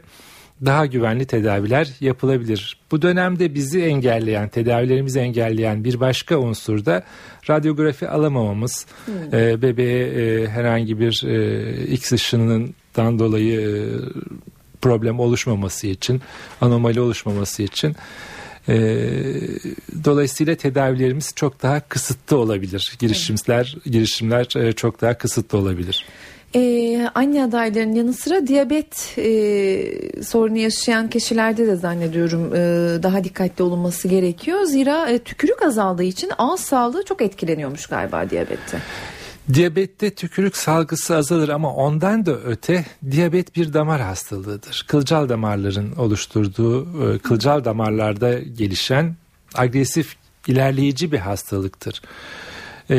daha 0.65 0.85
güvenli 0.85 1.25
tedaviler 1.25 1.89
yapılabilir. 1.99 2.77
Bu 2.91 3.01
dönemde 3.01 3.55
bizi 3.55 3.81
engelleyen, 3.83 4.49
tedavilerimizi 4.49 5.19
engelleyen 5.19 5.83
bir 5.83 5.99
başka 5.99 6.37
unsur 6.37 6.85
da 6.85 7.03
radyografi 7.49 8.07
alamamamız. 8.07 8.85
Hmm. 9.05 9.39
E, 9.39 9.61
bebeğe 9.61 10.07
e, 10.07 10.47
herhangi 10.47 10.99
bir 10.99 11.23
e, 11.25 11.85
X 11.85 12.11
ışınından 12.11 13.19
dolayı 13.19 13.61
e, 13.61 13.73
problem 14.81 15.19
oluşmaması 15.19 15.87
için, 15.87 16.21
anomali 16.61 17.01
oluşmaması 17.01 17.63
için 17.63 17.95
e, 18.69 18.75
dolayısıyla 20.03 20.55
tedavilerimiz 20.55 21.31
çok 21.35 21.63
daha 21.63 21.79
kısıtlı 21.79 22.37
olabilir. 22.37 22.95
Girişimler 22.99 23.77
girişimler 23.85 24.55
e, 24.55 24.71
çok 24.71 25.01
daha 25.01 25.17
kısıtlı 25.17 25.57
olabilir. 25.57 26.05
Ee, 26.55 27.09
anne 27.15 27.43
adaylarının 27.43 27.95
yanı 27.95 28.13
sıra 28.13 28.47
diyabet 28.47 29.15
e, 29.17 30.23
sorunu 30.23 30.57
yaşayan 30.57 31.09
kişilerde 31.09 31.67
de 31.67 31.75
zannediyorum 31.75 32.55
e, 32.55 32.57
daha 33.03 33.23
dikkatli 33.23 33.63
olunması 33.63 34.07
gerekiyor. 34.07 34.63
Zira 34.63 35.09
e, 35.09 35.19
tükürük 35.19 35.61
azaldığı 35.61 36.03
için 36.03 36.31
ağız 36.37 36.59
sağlığı 36.59 37.05
çok 37.05 37.21
etkileniyormuş 37.21 37.85
galiba 37.85 38.29
diyabette. 38.29 38.77
Diyabette 39.53 40.09
tükürük 40.09 40.57
salgısı 40.57 41.15
azalır 41.15 41.49
ama 41.49 41.73
ondan 41.73 42.25
da 42.25 42.37
öte 42.37 42.85
diyabet 43.11 43.55
bir 43.55 43.73
damar 43.73 44.01
hastalığıdır. 44.01 44.85
Kılcal 44.87 45.29
damarların 45.29 45.95
oluşturduğu 45.95 47.13
e, 47.13 47.19
kılcal 47.19 47.65
damarlarda 47.65 48.39
gelişen 48.39 49.15
agresif 49.55 50.15
ilerleyici 50.47 51.11
bir 51.11 51.17
hastalıktır. 51.17 52.01
E, 52.89 52.97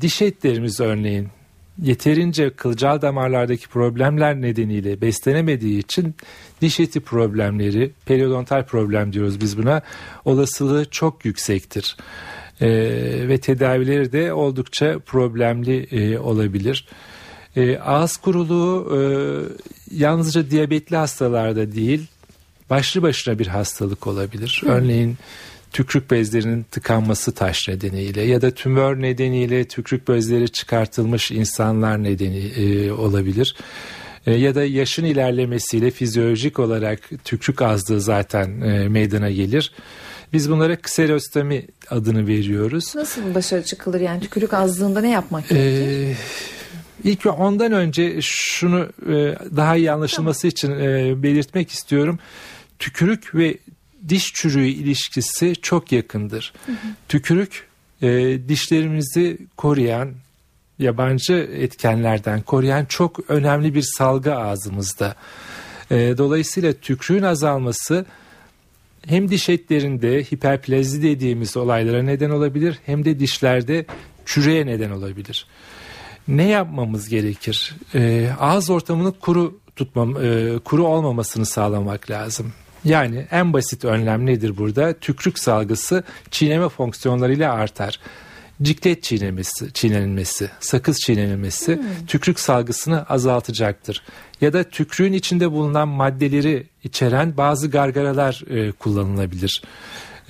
diş 0.00 0.22
etlerimiz 0.22 0.80
örneğin 0.80 1.28
yeterince 1.82 2.50
kılcal 2.50 3.02
damarlardaki 3.02 3.68
problemler 3.68 4.40
nedeniyle 4.40 5.00
beslenemediği 5.00 5.78
için 5.78 6.14
diş 6.60 6.80
eti 6.80 7.00
problemleri, 7.00 7.90
periodontal 8.06 8.66
problem 8.66 9.12
diyoruz 9.12 9.40
biz 9.40 9.58
buna, 9.58 9.82
olasılığı 10.24 10.84
çok 10.90 11.24
yüksektir 11.24 11.96
e, 12.60 12.68
ve 13.28 13.38
tedavileri 13.38 14.12
de 14.12 14.32
oldukça 14.32 14.98
problemli 15.06 15.86
e, 15.90 16.18
olabilir. 16.18 16.86
E, 17.56 17.78
ağız 17.78 18.16
kuruluğu 18.16 18.96
e, 18.96 19.00
yalnızca 19.96 20.50
diyabetli 20.50 20.96
hastalarda 20.96 21.72
değil 21.72 22.06
başlı 22.70 23.02
başına 23.02 23.38
bir 23.38 23.46
hastalık 23.46 24.06
olabilir. 24.06 24.62
Hı. 24.64 24.70
Örneğin 24.70 25.16
tükrük 25.72 26.10
bezlerinin 26.10 26.62
tıkanması 26.62 27.32
taş 27.32 27.68
nedeniyle 27.68 28.22
ya 28.22 28.42
da 28.42 28.50
tümör 28.50 29.02
nedeniyle 29.02 29.64
tükrük 29.64 30.08
bezleri 30.08 30.48
çıkartılmış 30.48 31.30
insanlar 31.30 32.02
nedeni 32.02 32.38
e, 32.38 32.92
olabilir. 32.92 33.56
E, 34.26 34.32
ya 34.32 34.54
da 34.54 34.64
yaşın 34.64 35.04
ilerlemesiyle 35.04 35.90
fizyolojik 35.90 36.58
olarak 36.58 37.00
tükrük 37.24 37.62
azlığı 37.62 38.00
zaten 38.00 38.60
e, 38.60 38.88
meydana 38.88 39.30
gelir. 39.30 39.72
Biz 40.34 40.50
bunlara 40.50 40.76
kserostomi 40.76 41.66
adını 41.90 42.26
veriyoruz. 42.26 42.94
Nasıl 42.94 43.34
başarı 43.34 43.64
çıkılır 43.64 44.00
yani 44.00 44.20
tükürük 44.20 44.54
azlığında 44.54 45.00
ne 45.00 45.10
yapmak 45.10 45.52
ee, 45.52 45.54
gerekir? 45.54 46.10
Ee, 46.10 46.16
İlk 47.04 47.26
ve 47.26 47.30
ondan 47.30 47.72
önce 47.72 48.18
şunu 48.22 48.88
e, 49.06 49.12
daha 49.56 49.76
iyi 49.76 49.92
anlaşılması 49.92 50.40
tamam. 50.40 50.50
için 50.50 50.70
e, 50.70 51.22
belirtmek 51.22 51.70
istiyorum. 51.70 52.18
Tükürük 52.78 53.34
ve 53.34 53.58
diş 54.08 54.32
çürüğü 54.34 54.66
ilişkisi 54.66 55.54
çok 55.62 55.92
yakındır. 55.92 56.52
Hı 56.66 56.72
hı. 56.72 56.76
Tükürük 57.08 57.66
e, 58.02 58.38
dişlerimizi 58.48 59.38
koruyan, 59.56 60.12
yabancı 60.78 61.34
etkenlerden 61.34 62.42
koruyan 62.42 62.84
çok 62.84 63.30
önemli 63.30 63.74
bir 63.74 63.84
salgı 63.96 64.34
ağzımızda. 64.34 65.16
Dolayısıyla 65.90 66.72
tükrüğün 66.72 67.22
azalması 67.22 68.06
hem 69.06 69.30
diş 69.30 69.48
etlerinde 69.48 70.22
hiperplazi 70.22 71.02
dediğimiz 71.02 71.56
olaylara 71.56 72.02
neden 72.02 72.30
olabilir 72.30 72.78
hem 72.86 73.04
de 73.04 73.20
dişlerde 73.20 73.86
çürüye 74.24 74.66
neden 74.66 74.90
olabilir. 74.90 75.46
Ne 76.28 76.48
yapmamız 76.48 77.08
gerekir? 77.08 77.76
E, 77.94 78.30
ağız 78.40 78.70
ortamını 78.70 79.12
kuru 79.12 79.58
tutmam, 79.76 80.16
e, 80.24 80.58
kuru 80.64 80.86
olmamasını 80.86 81.46
sağlamak 81.46 82.10
lazım. 82.10 82.52
Yani 82.84 83.26
en 83.30 83.52
basit 83.52 83.84
önlem 83.84 84.26
nedir 84.26 84.56
burada? 84.56 84.92
Tükrük 84.92 85.38
salgısı 85.38 86.02
çiğneme 86.30 86.68
fonksiyonlarıyla 86.68 87.52
artar. 87.52 88.00
Ciklet 88.62 89.02
çiğnemesi, 89.02 89.72
çiğnenilmesi, 89.72 90.50
sakız 90.60 90.98
çiğnenilmesi 90.98 91.76
hmm. 91.76 92.06
tükrük 92.06 92.40
salgısını 92.40 93.02
azaltacaktır. 93.02 94.02
Ya 94.40 94.52
da 94.52 94.64
tükrüğün 94.64 95.12
içinde 95.12 95.52
bulunan 95.52 95.88
maddeleri 95.88 96.66
içeren 96.84 97.36
bazı 97.36 97.70
gargaralar 97.70 98.42
e, 98.50 98.72
kullanılabilir. 98.72 99.62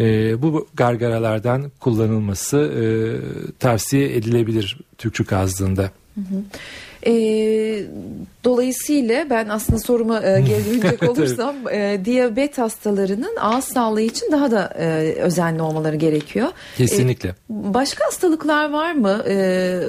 E, 0.01 0.43
bu 0.43 0.69
gargaralardan 0.75 1.73
kullanılması 1.81 2.57
e, 2.59 2.85
tavsiye 3.59 4.17
edilebilir 4.17 4.79
tükürük 4.99 5.33
ağzında. 5.33 5.83
Hı 6.15 6.21
hı. 6.21 6.43
E, 7.07 7.13
dolayısıyla 8.45 9.31
ben 9.31 9.49
aslında 9.49 9.79
soruma 9.79 10.23
e, 10.23 10.41
geri 10.41 10.83
dönecek 10.83 11.11
olursam 11.11 11.57
e, 11.73 12.01
diyabet 12.05 12.59
hastalarının 12.59 13.37
ağız 13.41 13.65
sağlığı 13.65 14.01
için 14.01 14.33
daha 14.33 14.51
da 14.51 14.75
e, 14.79 14.85
özenli 15.21 15.63
olmaları 15.63 15.97
gerekiyor. 15.97 16.49
Kesinlikle. 16.77 17.29
E, 17.29 17.35
başka 17.49 18.07
hastalıklar 18.07 18.71
var 18.71 18.93
mı? 18.93 19.25
E, 19.29 19.81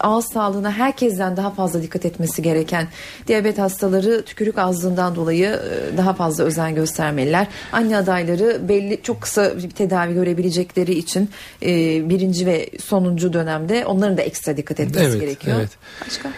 ağız 0.00 0.32
sağlığına 0.32 0.72
herkesten 0.72 1.36
daha 1.36 1.50
fazla 1.50 1.82
dikkat 1.82 2.06
etmesi 2.06 2.42
gereken 2.42 2.86
diyabet 3.28 3.58
hastaları 3.58 4.22
tükürük 4.22 4.58
ağzından 4.58 5.16
dolayı 5.16 5.48
e, 5.48 5.96
daha 5.96 6.12
fazla 6.12 6.44
özen 6.44 6.74
göstermeliler. 6.74 7.46
Anne 7.72 7.96
adayları 7.96 8.68
belli 8.68 9.02
çok 9.02 9.20
kısa 9.20 9.56
bir 9.58 9.70
tedavi 9.70 10.14
görebilecekleri 10.14 10.94
için 10.94 11.30
e, 11.62 11.68
birinci 12.08 12.46
ve 12.46 12.70
sonuncu 12.80 13.32
dönemde 13.32 13.86
onların 13.86 14.16
da 14.16 14.22
ekstra 14.22 14.56
dikkat 14.56 14.80
etmesi 14.80 15.04
evet, 15.04 15.20
gerekiyor. 15.20 15.56
Evet. 15.60 15.70
Başka? 16.06 16.28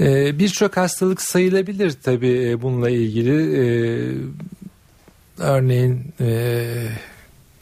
Ee, 0.00 0.38
Birçok 0.38 0.76
hastalık 0.76 1.22
sayılabilir 1.22 1.92
tabii 2.02 2.48
e, 2.48 2.62
bununla 2.62 2.90
ilgili. 2.90 3.56
Ee, 3.56 4.14
örneğin 5.38 6.14
e, 6.20 6.64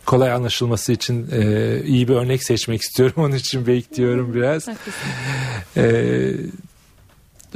kolay 0.07 0.33
anlaşılması 0.33 0.93
için 0.93 1.29
e, 1.33 1.83
iyi 1.85 2.09
bir 2.09 2.15
örnek 2.15 2.45
seçmek 2.45 2.83
istiyorum. 2.83 3.15
Onun 3.17 3.37
için 3.37 3.67
bekliyorum 3.67 4.35
biraz. 4.35 4.69
Ee, 5.77 6.33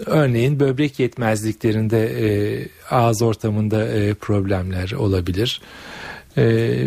örneğin 0.07 0.61
böbrek 0.61 0.99
yetmezliklerinde 0.99 2.69
ağız 2.91 3.23
ortamında 3.23 3.87
problemler 4.21 4.93
olabilir. 4.93 5.61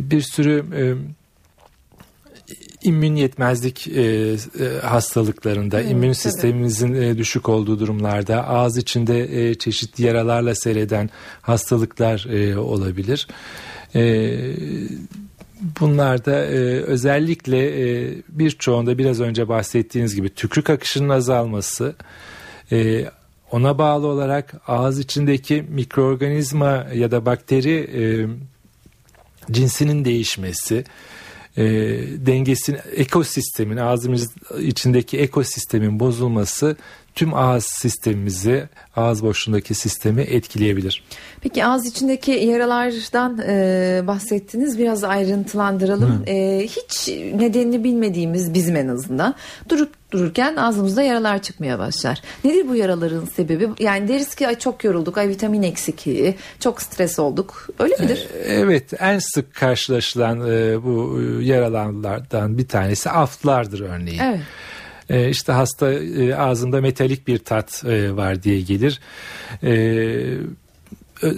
Bir 0.10 0.22
sürü... 0.22 0.65
İmmün 2.84 3.15
yetmezlik 3.15 3.88
e, 3.88 4.01
e, 4.01 4.38
hastalıklarında, 4.84 5.79
hmm, 5.79 5.89
immün 5.89 6.13
sistemimizin 6.13 6.94
e, 6.94 7.18
düşük 7.18 7.50
olduğu 7.50 7.79
durumlarda, 7.79 8.48
ağız 8.48 8.77
içinde 8.77 9.50
e, 9.50 9.56
çeşitli 9.56 10.03
yaralarla 10.03 10.56
seyreden 10.56 11.10
hastalıklar 11.41 12.25
e, 12.29 12.58
olabilir. 12.58 13.27
E, 13.96 14.32
Bunlarda 15.79 16.46
e, 16.46 16.82
özellikle 16.82 17.58
e, 17.68 18.15
birçoğunda 18.29 18.98
biraz 18.98 19.22
önce 19.22 19.50
bahsettiğiniz 19.50 20.15
gibi 20.15 20.29
tükürük 20.29 20.70
akışının 20.70 21.10
azalması, 21.10 21.96
e, 22.72 23.06
ona 23.51 23.77
bağlı 23.77 24.08
olarak 24.08 24.53
ağız 24.68 25.00
içindeki 25.00 25.65
mikroorganizma 25.70 26.88
ya 26.94 27.12
da 27.12 27.25
bakteri 27.25 27.74
e, 27.74 28.01
cinsinin 29.51 30.06
değişmesi, 30.06 30.84
e, 31.58 31.63
dengesini 32.25 32.77
ekosistemin 32.96 33.77
ağzımız 33.77 34.29
içindeki 34.60 35.18
ekosistemin 35.18 36.00
bozulması 36.00 36.77
tüm 37.20 37.34
ağız 37.34 37.66
sistemimizi 37.66 38.70
ağız 38.96 39.24
boşluğundaki 39.24 39.76
sistemi 39.76 40.22
etkileyebilir. 40.22 41.04
Peki 41.42 41.66
ağız 41.66 41.86
içindeki 41.86 42.32
yaralardan 42.32 43.40
e, 43.48 44.08
bahsettiniz 44.08 44.80
biraz 44.80 45.04
ayrıntılandıralım. 45.04 46.24
E, 46.28 46.62
hiç 46.64 47.08
nedenini 47.34 47.84
bilmediğimiz 47.84 48.54
bizim 48.54 48.76
en 48.76 48.88
azından 48.88 49.36
durup 49.70 49.94
dururken 50.12 50.56
ağzımızda 50.56 51.02
yaralar 51.02 51.42
çıkmaya 51.42 51.80
başlar. 51.80 52.22
Nedir 52.44 52.68
bu 52.68 52.76
yaraların 52.76 53.26
sebebi? 53.26 53.70
Yani 53.80 54.08
deriz 54.08 54.36
ki 54.36 54.48
ay 54.48 54.60
çok 54.60 54.84
yorulduk, 54.84 55.18
ay 55.18 55.30
vitamin 55.30 55.64
eksikliği, 55.64 56.36
çok 56.60 56.82
stres 56.82 57.20
olduk. 57.20 57.68
Öyle 57.80 57.96
midir? 57.96 58.28
E, 58.34 58.54
evet 58.54 58.94
en 59.00 59.20
sık 59.20 59.56
karşılaşılan 59.56 60.52
e, 60.52 60.84
bu 60.84 61.22
yaralanlardan 61.42 62.58
bir 62.58 62.68
tanesi 62.68 63.10
aftlardır 63.10 63.80
örneğin. 63.80 64.20
Evet. 64.20 64.40
E, 65.10 65.30
işte 65.30 65.51
hasta 65.51 65.94
e, 65.94 66.36
ağzında 66.36 66.82
metalik 66.82 67.28
bir 67.28 67.38
tat 67.38 67.84
e, 67.86 68.16
var 68.16 68.44
diye 68.44 68.62
gelir. 68.62 69.00
E, 69.63 69.74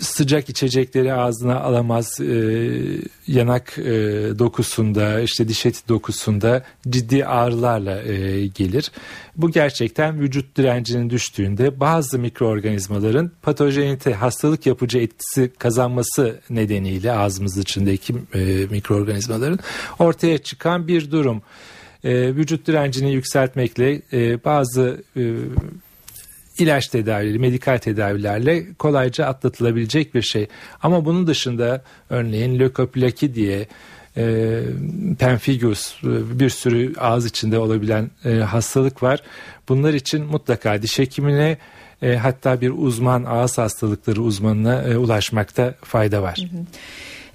sıcak 0.02 0.50
içecekleri 0.50 1.14
ağzına 1.14 1.60
alamaz 1.60 2.20
yanak 3.28 3.78
dokusunda 4.40 5.22
işte 5.22 5.48
diş 5.48 5.66
eti 5.66 5.88
dokusunda 5.90 6.64
ciddi 6.90 7.26
ağrılarla 7.26 8.02
gelir. 8.56 8.92
Bu 9.38 9.52
gerçekten 9.52 10.20
vücut 10.20 10.58
direncinin 10.58 11.10
düştüğünde 11.10 11.80
bazı 11.80 12.20
mikroorganizmaların 12.20 13.32
patojenite 13.42 14.14
hastalık 14.14 14.66
yapıcı 14.66 15.00
etkisi 15.00 15.52
kazanması 15.60 16.40
nedeniyle 16.50 17.12
ağzımız 17.12 17.58
içindeki 17.58 18.14
mikroorganizmaların 18.70 19.60
ortaya 20.00 20.38
çıkan 20.38 20.88
bir 20.88 21.12
durum 21.12 21.42
e, 22.04 22.36
vücut 22.36 22.68
direncini 22.68 23.14
yükseltmekle 23.14 24.02
e, 24.14 24.44
bazı 24.44 25.04
e, 25.18 25.22
ilaç 26.58 26.88
tedavileri, 26.88 27.40
medikal 27.40 27.78
tedavilerle 27.78 28.74
kolayca 28.74 29.26
atlatılabilecek 29.26 30.16
bir 30.16 30.22
şey. 30.22 30.48
Ama 30.84 31.06
bunun 31.06 31.28
dışında 31.28 31.84
örneğin 32.10 32.60
lökoplaki 32.60 33.36
diye 33.36 33.68
e, 34.18 34.60
pemfigus 35.20 36.04
e, 36.04 36.40
bir 36.40 36.50
sürü 36.50 36.94
ağız 37.00 37.26
içinde 37.26 37.60
olabilen 37.60 38.12
e, 38.26 38.30
hastalık 38.30 39.04
var. 39.04 39.20
Bunlar 39.70 39.94
için 39.94 40.26
mutlaka 40.26 40.82
diş 40.82 41.00
hekimine 41.00 41.58
e, 42.02 42.16
hatta 42.16 42.62
bir 42.62 42.72
uzman 42.78 43.24
ağız 43.24 43.58
hastalıkları 43.58 44.22
uzmanına 44.22 44.82
e, 44.82 44.98
ulaşmakta 44.98 45.76
fayda 45.84 46.22
var. 46.22 46.38
Hı 46.52 46.58
hı. 46.58 46.62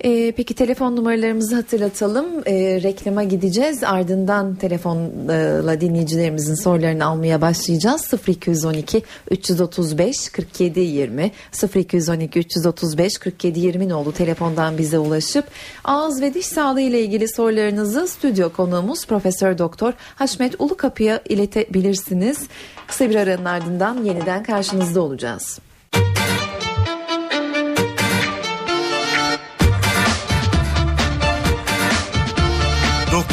E, 0.05 0.33
peki 0.33 0.55
telefon 0.55 0.97
numaralarımızı 0.97 1.55
hatırlatalım. 1.55 2.27
E, 2.47 2.83
reklama 2.83 3.25
gideceğiz. 3.25 3.85
Ardından 3.85 4.55
telefonla 4.55 5.81
dinleyicilerimizin 5.81 6.55
sorularını 6.55 7.05
almaya 7.05 7.41
başlayacağız. 7.41 8.13
0212 8.29 9.03
335 9.31 10.29
47 10.29 10.81
20 10.81 11.33
0212 11.75 12.39
335 12.39 13.19
47 13.19 13.61
20 13.61 13.95
oldu 13.95 14.13
telefondan 14.13 14.79
bize 14.79 14.99
ulaşıp 14.99 15.45
ağız 15.85 16.23
ve 16.23 16.35
diş 16.35 16.47
sağlığı 16.47 16.81
ile 16.81 17.01
ilgili 17.03 17.29
sorularınızı 17.29 18.09
stüdyo 18.09 18.53
konuğumuz 18.53 19.07
Profesör 19.07 19.59
Doktor 19.59 19.93
Haşmet 20.15 20.55
Ulukapı'ya 20.59 21.21
iletebilirsiniz. 21.29 22.39
Kısa 22.87 23.11
bir 23.11 23.15
aranın 23.15 23.45
ardından 23.45 24.05
yeniden 24.05 24.43
karşınızda 24.43 25.01
olacağız. 25.01 25.59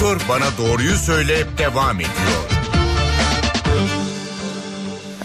Doktor 0.04 0.26
Bana 0.30 0.46
Doğruyu 0.58 0.96
Söyle 0.96 1.36
devam 1.58 1.96
ediyor. 1.96 2.54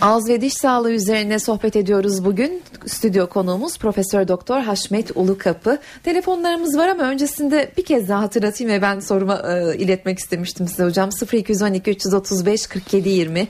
Ağız 0.01 0.29
ve 0.29 0.41
diş 0.41 0.53
sağlığı 0.55 0.93
üzerine 0.93 1.39
sohbet 1.39 1.77
ediyoruz 1.77 2.25
bugün. 2.25 2.63
Stüdyo 2.87 3.27
konuğumuz 3.27 3.79
Profesör 3.79 4.29
Doktor 4.29 4.61
Haşmet 4.61 5.11
Ulukapı. 5.15 5.79
Telefonlarımız 6.03 6.79
var 6.79 6.89
ama 6.89 7.03
öncesinde 7.03 7.73
bir 7.77 7.85
kez 7.85 8.09
daha 8.09 8.23
hatırlatayım 8.23 8.73
ve 8.73 8.83
ben 8.83 9.01
soruma 9.01 9.43
e, 9.53 9.77
iletmek 9.77 10.19
istemiştim 10.19 10.69
size 10.69 10.85
hocam. 10.85 11.11
0212 11.33 11.91
335 11.91 12.67
47 12.67 13.09
20 13.09 13.49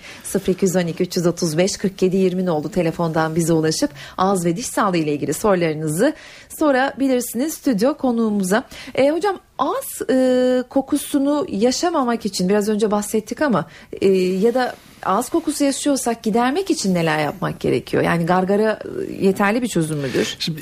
0212 0.49 1.03
335 1.03 1.77
47 1.77 2.17
20 2.17 2.51
oldu 2.51 2.71
telefondan 2.71 3.37
bize 3.37 3.53
ulaşıp 3.53 3.91
ağız 4.19 4.45
ve 4.45 4.57
diş 4.57 4.67
sağlığı 4.67 4.97
ile 4.97 5.13
ilgili 5.13 5.35
sorularınızı 5.35 6.15
sorabilirsiniz 6.59 7.55
stüdyo 7.55 7.97
konuğumuza. 7.97 8.65
E, 8.95 9.11
hocam 9.11 9.39
ağız 9.59 10.11
e, 10.11 10.63
kokusunu 10.69 11.47
yaşamamak 11.49 12.27
için 12.27 12.49
biraz 12.49 12.69
önce 12.69 12.91
bahsettik 12.91 13.43
ama 13.43 13.67
e, 14.01 14.09
ya 14.17 14.55
da 14.55 14.75
ağız 15.03 15.29
kokusu 15.29 15.65
yaşıyorsak 15.65 16.23
gidermek 16.23 16.71
için 16.71 16.95
neler 16.95 17.19
yapmak 17.19 17.61
gerekiyor? 17.61 18.03
Yani 18.03 18.27
gargara 18.27 18.79
e, 19.09 19.25
yeterli 19.27 19.63
bir 19.63 19.69
çözüm 19.69 19.99
müdür? 19.99 20.37
Şimdi 20.39 20.61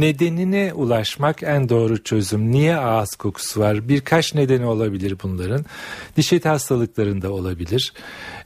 nedenine 0.00 0.72
ulaşmak 0.74 1.42
en 1.42 1.68
doğru 1.68 2.02
çözüm. 2.02 2.52
Niye 2.52 2.76
ağız 2.76 3.16
kokusu 3.16 3.60
var? 3.60 3.88
Birkaç 3.88 4.34
nedeni 4.34 4.66
olabilir 4.66 5.16
bunların. 5.22 5.64
Diş 6.16 6.32
eti 6.32 6.48
hastalıklarında 6.48 7.32
olabilir. 7.32 7.92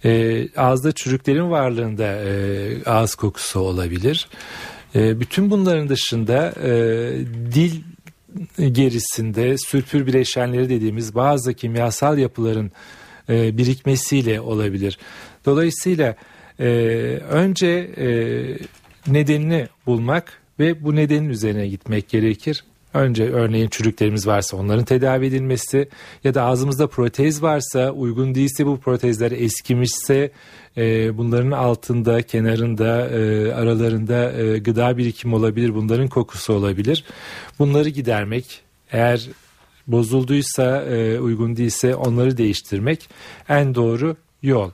E, 0.05 0.49
ağızda 0.57 0.93
çürüklerin 0.93 1.51
varlığında 1.51 2.05
e, 2.05 2.85
ağız 2.87 3.15
kokusu 3.15 3.61
olabilir. 3.61 4.29
E, 4.95 5.21
bütün 5.21 5.51
bunların 5.51 5.89
dışında 5.89 6.55
e, 6.63 6.71
dil 7.55 7.81
gerisinde 8.73 9.59
sülfür 9.59 10.07
bileşenleri 10.07 10.69
dediğimiz 10.69 11.15
bazı 11.15 11.55
kimyasal 11.55 12.19
yapıların 12.19 12.73
e, 13.29 13.59
birikmesiyle 13.59 14.41
olabilir. 14.41 14.99
Dolayısıyla 15.45 16.17
e, 16.61 16.67
önce 17.31 17.69
e, 17.97 18.09
nedenini 19.13 19.67
bulmak 19.87 20.41
ve 20.59 20.85
bu 20.85 20.97
nedenin 20.97 21.29
üzerine 21.29 21.69
gitmek 21.69 22.09
gerekir. 22.09 22.65
Önce 22.95 23.25
örneğin 23.33 23.69
çürüklerimiz 23.69 24.27
varsa 24.27 24.57
onların 24.57 24.85
tedavi 24.85 25.27
edilmesi 25.27 25.89
ya 26.25 26.35
da 26.35 26.43
ağzımızda 26.43 26.87
protez 26.87 27.43
varsa 27.43 27.91
uygun 27.91 28.35
değilse 28.35 28.67
bu 28.67 28.81
protezler 28.81 29.33
eskimişse 29.33 30.31
e, 30.77 31.19
bunların 31.19 31.51
altında 31.51 32.23
kenarında 32.23 33.09
e, 33.09 33.53
aralarında 33.53 34.33
e, 34.33 34.59
gıda 34.59 34.97
birikimi 34.97 35.35
olabilir 35.35 35.75
bunların 35.75 36.09
kokusu 36.09 36.53
olabilir. 36.53 37.05
Bunları 37.59 37.89
gidermek 37.89 38.61
eğer 38.93 39.29
bozulduysa 39.87 40.83
e, 40.83 41.21
uygun 41.21 41.57
değilse 41.57 41.95
onları 41.95 42.37
değiştirmek 42.37 43.09
en 43.49 43.75
doğru 43.75 44.17
yol. 44.43 44.71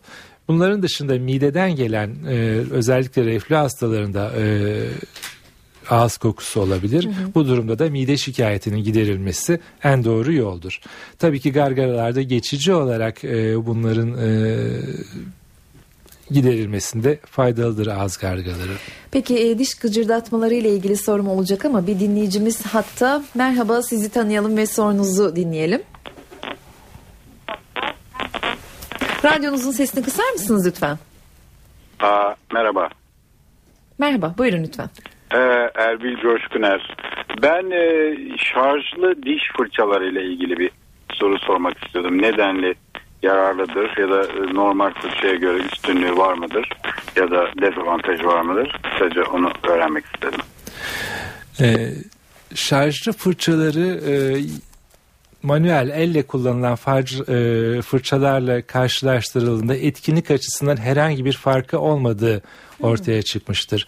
Bunların 0.49 0.83
dışında 0.83 1.19
mideden 1.19 1.77
gelen 1.77 2.17
e, 2.29 2.35
özellikle 2.71 3.25
reflü 3.25 3.55
hastalarında 3.55 4.33
e, 4.39 4.45
ağız 5.91 6.17
kokusu 6.17 6.61
olabilir. 6.61 7.05
Hı 7.05 7.09
hı. 7.09 7.35
Bu 7.35 7.49
durumda 7.49 7.79
da 7.79 7.91
mide 7.91 8.17
şikayetinin 8.17 8.85
giderilmesi 8.85 9.61
en 9.85 10.05
doğru 10.05 10.33
yoldur. 10.33 10.81
Tabii 11.19 11.41
ki 11.41 11.53
gargaralarda 11.53 12.23
geçici 12.23 12.73
olarak 12.73 13.25
e, 13.25 13.67
bunların 13.67 14.19
e, 14.19 14.57
giderilmesinde 16.31 17.16
faydalıdır 17.16 17.87
ağız 17.87 18.19
gargaları. 18.19 18.73
Peki 19.11 19.38
e, 19.38 19.59
diş 19.59 19.75
gıcırdatmaları 19.75 20.55
ile 20.55 20.69
ilgili 20.69 20.97
sorum 20.97 21.29
olacak 21.29 21.64
ama 21.64 21.87
bir 21.87 22.01
dinleyicimiz 22.01 22.66
hatta 22.66 23.23
merhaba 23.35 23.83
sizi 23.83 24.11
tanıyalım 24.12 24.57
ve 24.57 24.66
sorunuzu 24.66 25.37
dinleyelim. 25.37 25.83
Radyonuzun 29.25 29.71
sesini 29.71 30.05
kısar 30.05 30.33
mısınız 30.33 30.66
lütfen? 30.66 30.99
Aa, 32.01 32.35
merhaba. 32.53 32.88
Merhaba 33.99 34.35
buyurun 34.38 34.62
lütfen. 34.62 34.90
Ee, 35.35 35.38
Erbil 35.75 36.16
Coşkuner. 36.16 36.97
Ben 37.43 37.71
e, 37.71 38.14
şarjlı 38.37 39.23
diş 39.23 39.43
fırçaları 39.57 40.12
ile 40.12 40.25
ilgili 40.25 40.59
bir 40.59 40.71
soru 41.12 41.38
sormak 41.38 41.85
istiyordum. 41.85 42.23
Nedenli 42.23 42.75
yararlıdır 43.23 43.97
ya 43.99 44.09
da 44.09 44.25
e, 44.25 44.55
normal 44.55 44.91
fırçaya 44.95 45.35
göre 45.35 45.59
üstünlüğü 45.59 46.17
var 46.17 46.35
mıdır 46.35 46.69
ya 47.17 47.31
da 47.31 47.49
dezavantaj 47.61 48.25
var 48.25 48.41
mıdır? 48.41 48.81
Kısaca 48.83 49.25
onu 49.25 49.53
öğrenmek 49.69 50.05
istedim. 50.05 50.41
Ee, 51.61 51.91
şarjlı 52.55 53.13
fırçaları 53.13 54.01
e, 54.11 54.15
manuel 55.43 55.89
elle 55.89 56.23
kullanılan 56.23 56.77
far, 56.77 57.29
e, 57.29 57.83
fırçalarla 57.83 58.63
karşılaştırıldığında 58.63 59.77
etkinlik 59.77 60.31
açısından 60.31 60.77
herhangi 60.77 61.25
bir 61.25 61.33
farkı 61.33 61.79
olmadığı 61.79 62.43
ortaya 62.83 63.23
çıkmıştır. 63.23 63.87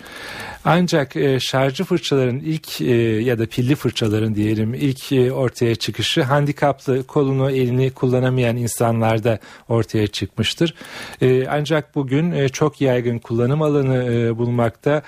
Ancak 0.64 1.16
e, 1.16 1.40
şarjlı 1.40 1.84
fırçaların 1.84 2.38
ilk 2.38 2.80
e, 2.80 2.94
ya 3.22 3.38
da 3.38 3.46
pilli 3.46 3.74
fırçaların 3.74 4.34
diyelim 4.34 4.74
ilk 4.74 5.12
e, 5.12 5.32
ortaya 5.32 5.74
çıkışı 5.74 6.22
handikaplı 6.22 7.06
kolunu 7.06 7.50
elini 7.50 7.90
kullanamayan 7.90 8.56
insanlarda 8.56 9.38
ortaya 9.68 10.06
çıkmıştır. 10.06 10.74
E, 11.20 11.46
ancak 11.46 11.94
bugün 11.94 12.32
e, 12.32 12.48
çok 12.48 12.80
yaygın 12.80 13.18
kullanım 13.18 13.62
alanı 13.62 14.04
e, 14.12 14.38
bulmakta 14.38 15.02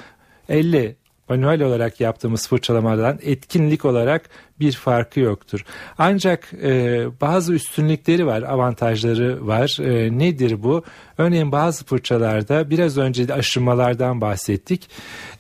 elle 0.49 0.94
manuel 1.29 1.63
olarak 1.63 2.01
yaptığımız 2.01 2.49
fırçalamadan 2.49 3.19
etkinlik 3.23 3.85
olarak 3.85 4.31
bir 4.61 4.73
farkı 4.73 5.21
yoktur. 5.21 5.65
Ancak 5.99 6.53
e, 6.63 7.07
bazı 7.21 7.55
üstünlükleri 7.55 8.27
var, 8.27 8.43
avantajları 8.43 9.47
var. 9.47 9.79
E, 9.81 10.19
nedir 10.19 10.63
bu? 10.63 10.85
Örneğin 11.19 11.53
bazı 11.53 11.85
fırçalarda 11.85 12.71
biraz 12.71 12.99
önce 12.99 13.29
de 13.29 13.35
aşırmalardan 13.35 14.21
bahsettik. 14.21 14.91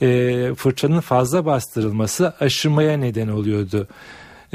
E, 0.02 0.54
fırçanın 0.56 1.00
fazla 1.00 1.46
bastırılması 1.46 2.34
aşırmaya 2.40 2.98
neden 2.98 3.28
oluyordu. 3.28 3.88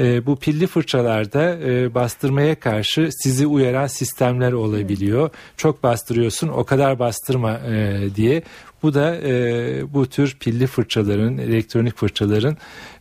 E, 0.00 0.26
bu 0.26 0.36
pilli 0.36 0.66
fırçalarda 0.66 1.58
e, 1.58 1.94
bastırmaya 1.94 2.60
karşı 2.60 3.08
sizi 3.12 3.46
uyaran 3.46 3.86
sistemler 3.86 4.52
olabiliyor. 4.52 5.30
Çok 5.56 5.82
bastırıyorsun 5.82 6.48
o 6.48 6.64
kadar 6.64 6.98
bastırma 6.98 7.52
e, 7.52 8.00
diye. 8.14 8.42
Bu 8.82 8.94
da 8.94 9.16
e, 9.16 9.94
bu 9.94 10.06
tür 10.06 10.36
pilli 10.40 10.66
fırçaların, 10.66 11.38
elektronik 11.38 11.96
fırçaların 11.96 12.56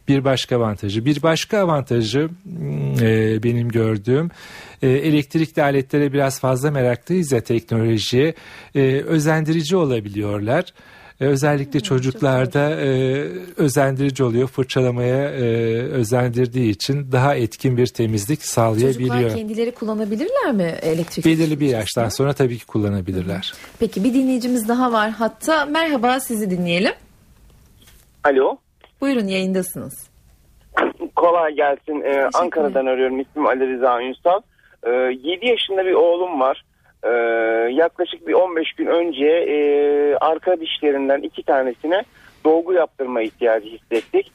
bir 0.07 0.23
başka 0.23 0.55
avantajı. 0.55 1.05
Bir 1.05 1.23
başka 1.23 1.59
avantajı 1.59 2.29
hmm, 2.43 3.03
e, 3.03 3.43
benim 3.43 3.69
gördüğüm 3.69 4.29
e, 4.81 4.89
elektrikli 4.89 5.61
aletlere 5.61 6.13
biraz 6.13 6.39
fazla 6.39 6.71
meraklıyız 6.71 7.31
ya 7.31 7.41
teknolojiye 7.41 8.33
e, 8.75 8.81
özendirici 9.01 9.75
olabiliyorlar. 9.75 10.73
E, 11.21 11.25
özellikle 11.25 11.79
çocuklarda 11.79 12.69
e, 12.69 12.87
özendirici 13.57 14.23
oluyor. 14.23 14.47
Fırçalamaya 14.47 15.29
e, 15.29 15.43
özendirdiği 15.81 16.71
için 16.71 17.11
daha 17.11 17.35
etkin 17.35 17.77
bir 17.77 17.87
temizlik 17.87 18.43
sağlayabiliyor. 18.43 19.15
Çocuklar 19.15 19.35
kendileri 19.35 19.71
kullanabilirler 19.71 20.51
mi 20.51 20.75
elektrik? 20.81 21.25
Belirli 21.25 21.59
bir 21.59 21.67
yaştan 21.67 22.09
sonra 22.09 22.33
tabii 22.33 22.57
ki 22.57 22.65
kullanabilirler. 22.65 23.53
Peki 23.79 24.03
bir 24.03 24.13
dinleyicimiz 24.13 24.67
daha 24.67 24.91
var. 24.91 25.09
Hatta 25.09 25.65
merhaba 25.65 26.19
sizi 26.19 26.49
dinleyelim. 26.49 26.93
Alo. 28.23 28.57
Buyurun 29.01 29.27
yayındasınız. 29.27 30.09
Kolay 31.15 31.53
gelsin. 31.55 32.01
Ee, 32.01 32.29
Ankara'dan 32.33 32.85
arıyorum. 32.85 33.19
İsmim 33.19 33.47
Ali 33.47 33.73
Rıza 33.73 34.01
Ünsal. 34.01 34.41
Ee, 34.83 34.89
7 34.89 35.47
yaşında 35.47 35.85
bir 35.85 35.93
oğlum 35.93 36.39
var. 36.39 36.63
Ee, 37.03 37.09
yaklaşık 37.71 38.27
bir 38.27 38.33
15 38.33 38.73
gün 38.73 38.87
önce 38.87 39.25
e, 39.25 39.55
arka 40.15 40.59
dişlerinden 40.59 41.21
iki 41.21 41.43
tanesine 41.43 42.03
dolgu 42.45 42.73
yaptırma 42.73 43.21
ihtiyacı 43.21 43.67
hissettik. 43.67 44.31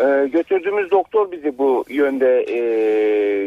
Ee, 0.00 0.28
götürdüğümüz 0.32 0.90
doktor 0.90 1.32
bizi 1.32 1.58
bu 1.58 1.84
yönde 1.88 2.44
e, 2.48 2.58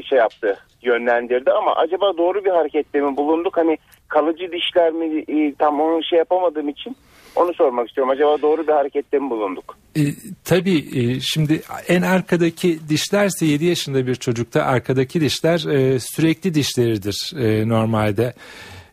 şey 0.02 0.18
yaptı, 0.18 0.58
yönlendirdi 0.82 1.52
ama 1.52 1.76
acaba 1.76 2.18
doğru 2.18 2.46
bir 2.46 2.50
harekette 2.50 3.02
mi 3.02 3.18
bulunduk? 3.18 3.58
Hani 3.58 3.78
kalıcı 4.08 4.52
dişler 4.52 4.92
mi 4.92 5.24
e, 5.28 5.54
tam 5.54 5.82
onu 5.82 6.04
şey 6.04 6.20
yapamadığım 6.20 6.70
için 6.70 6.98
onu 7.36 7.54
sormak 7.54 7.88
istiyorum. 7.88 8.14
Acaba 8.14 8.42
doğru 8.42 8.68
bir 8.68 8.74
harekette 8.74 9.20
mi 9.20 9.30
bulunduk? 9.30 9.78
E, 9.98 10.02
tabii 10.44 10.86
e, 11.00 11.20
şimdi 11.20 11.62
en 11.88 12.02
arkadaki 12.02 12.80
dişlerse 12.90 13.46
7 13.46 13.66
yaşında 13.66 14.08
bir 14.08 14.16
çocukta 14.16 14.64
arkadaki 14.64 15.22
dişler 15.22 15.66
e, 15.66 16.00
sürekli 16.00 16.54
dişleridir 16.54 17.34
e, 17.38 17.70
normalde. 17.70 18.34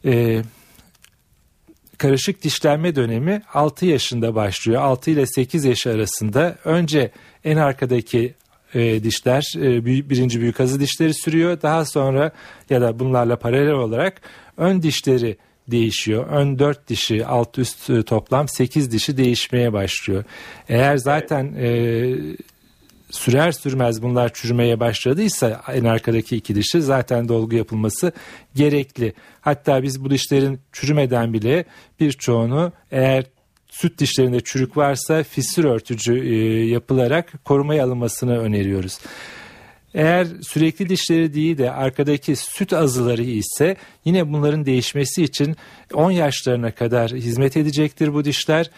E, 0.04 0.42
karışık 1.98 2.42
dişlenme 2.42 2.96
dönemi 2.96 3.42
6 3.54 3.86
yaşında 3.86 4.34
başlıyor. 4.34 4.82
6 4.82 5.10
ile 5.10 5.26
8 5.26 5.64
yaş 5.64 5.86
arasında 5.86 6.56
önce 6.64 7.10
en 7.44 7.56
arkadaki 7.56 8.34
e, 8.74 9.04
dişler 9.04 9.54
e, 9.56 9.84
birinci 9.84 10.40
büyük 10.40 10.60
azı 10.60 10.80
dişleri 10.80 11.14
sürüyor. 11.14 11.62
Daha 11.62 11.84
sonra 11.84 12.32
ya 12.70 12.80
da 12.80 12.98
bunlarla 12.98 13.36
paralel 13.36 13.72
olarak 13.72 14.20
ön 14.56 14.82
dişleri 14.82 15.36
değişiyor. 15.68 16.26
Ön 16.26 16.58
4 16.58 16.88
dişi 16.88 17.26
alt 17.26 17.58
üst 17.58 17.90
e, 17.90 18.02
toplam 18.02 18.48
8 18.48 18.92
dişi 18.92 19.16
değişmeye 19.16 19.72
başlıyor. 19.72 20.24
Eğer 20.68 20.96
zaten 20.96 21.54
e, 21.58 21.68
sürer 23.10 23.52
sürmez 23.52 24.02
bunlar 24.02 24.32
çürümeye 24.32 24.80
başladıysa 24.80 25.62
en 25.72 25.84
arkadaki 25.84 26.36
iki 26.36 26.54
dişi 26.54 26.82
zaten 26.82 27.28
dolgu 27.28 27.56
yapılması 27.56 28.12
gerekli. 28.54 29.12
Hatta 29.40 29.82
biz 29.82 30.04
bu 30.04 30.10
dişlerin 30.10 30.60
çürümeden 30.72 31.32
bile 31.32 31.64
birçoğunu 32.00 32.72
eğer 32.90 33.24
süt 33.68 33.98
dişlerinde 33.98 34.40
çürük 34.40 34.76
varsa 34.76 35.22
fissür 35.22 35.64
örtücü 35.64 36.18
e, 36.18 36.34
yapılarak 36.66 37.44
korumaya 37.44 37.84
alınmasını 37.84 38.38
öneriyoruz. 38.38 38.98
Eğer 39.94 40.26
sürekli 40.42 40.88
dişleri 40.88 41.34
değil 41.34 41.58
de 41.58 41.70
arkadaki 41.70 42.36
süt 42.36 42.72
azıları 42.72 43.22
ise 43.22 43.76
yine 44.04 44.32
bunların 44.32 44.66
değişmesi 44.66 45.22
için 45.22 45.56
10 45.94 46.10
yaşlarına 46.10 46.70
kadar 46.70 47.10
hizmet 47.10 47.56
edecektir 47.56 48.14
bu 48.14 48.24
dişler 48.24 48.70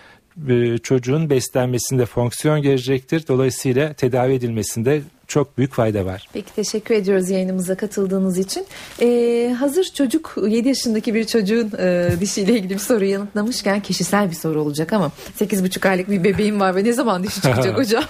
çocuğun 0.82 1.30
beslenmesinde 1.30 2.06
fonksiyon 2.06 2.62
görecektir. 2.62 3.24
Dolayısıyla 3.28 3.92
tedavi 3.92 4.32
edilmesinde 4.32 5.02
çok 5.26 5.58
büyük 5.58 5.72
fayda 5.72 6.04
var. 6.04 6.28
Peki 6.32 6.54
teşekkür 6.54 6.94
ediyoruz 6.94 7.30
yayınımıza 7.30 7.74
katıldığınız 7.74 8.38
için. 8.38 8.66
Ee, 9.00 9.56
hazır 9.58 9.84
çocuk 9.84 10.36
7 10.48 10.68
yaşındaki 10.68 11.14
bir 11.14 11.24
çocuğun 11.24 11.72
e, 11.78 12.10
dişiyle 12.20 12.52
ilgili 12.52 12.74
bir 12.74 12.78
soru 12.78 13.04
yanıtlamışken 13.04 13.80
kişisel 13.80 14.30
bir 14.30 14.36
soru 14.36 14.62
olacak 14.62 14.92
ama 14.92 15.12
8,5 15.40 15.88
aylık 15.88 16.10
bir 16.10 16.24
bebeğim 16.24 16.60
var 16.60 16.76
ve 16.76 16.84
ne 16.84 16.92
zaman 16.92 17.22
dişi 17.22 17.40
çıkacak 17.40 17.78
hocam? 17.78 18.04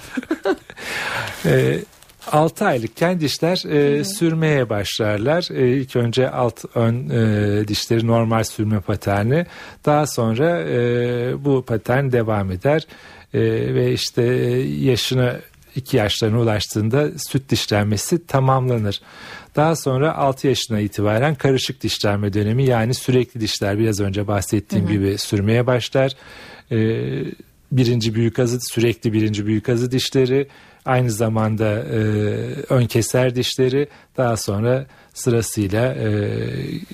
ee, 1.45 1.79
6 2.31 2.65
aylıkken 2.65 3.19
dişler 3.19 3.65
e, 3.65 4.03
sürmeye 4.03 4.69
başlarlar. 4.69 5.47
E, 5.51 5.77
ilk 5.77 5.95
önce 5.95 6.29
alt 6.29 6.65
ön 6.75 7.09
e, 7.09 7.67
dişleri 7.67 8.07
normal 8.07 8.43
sürme 8.43 8.79
paterni. 8.79 9.45
Daha 9.85 10.07
sonra 10.07 10.61
e, 10.61 11.45
bu 11.45 11.65
patern 11.65 12.11
devam 12.11 12.51
eder. 12.51 12.87
E, 13.33 13.39
ve 13.75 13.93
işte 13.93 14.21
yaşına 14.79 15.35
2 15.75 15.97
yaşlarına 15.97 16.39
ulaştığında 16.39 17.09
süt 17.17 17.49
dişlenmesi 17.49 18.27
tamamlanır. 18.27 19.01
Daha 19.55 19.75
sonra 19.75 20.15
6 20.15 20.47
yaşına 20.47 20.79
itibaren 20.79 21.35
karışık 21.35 21.81
dişlenme 21.81 22.33
dönemi 22.33 22.65
yani 22.65 22.93
sürekli 22.93 23.39
dişler 23.41 23.79
biraz 23.79 23.99
önce 23.99 24.27
bahsettiğim 24.27 24.85
hı 24.85 24.89
hı. 24.89 24.93
gibi 24.93 25.17
sürmeye 25.17 25.67
başlar. 25.67 26.11
Ee, 26.71 27.23
birinci 27.77 28.15
büyük 28.15 28.39
azı 28.39 28.59
sürekli 28.61 29.13
birinci 29.13 29.45
büyük 29.45 29.69
azı 29.69 29.91
dişleri 29.91 30.47
aynı 30.85 31.11
zamanda 31.11 31.65
e, 31.79 31.97
ön 32.69 32.85
keser 32.85 33.35
dişleri 33.35 33.87
daha 34.17 34.37
sonra 34.37 34.85
sırasıyla 35.13 35.93
e, 35.93 36.09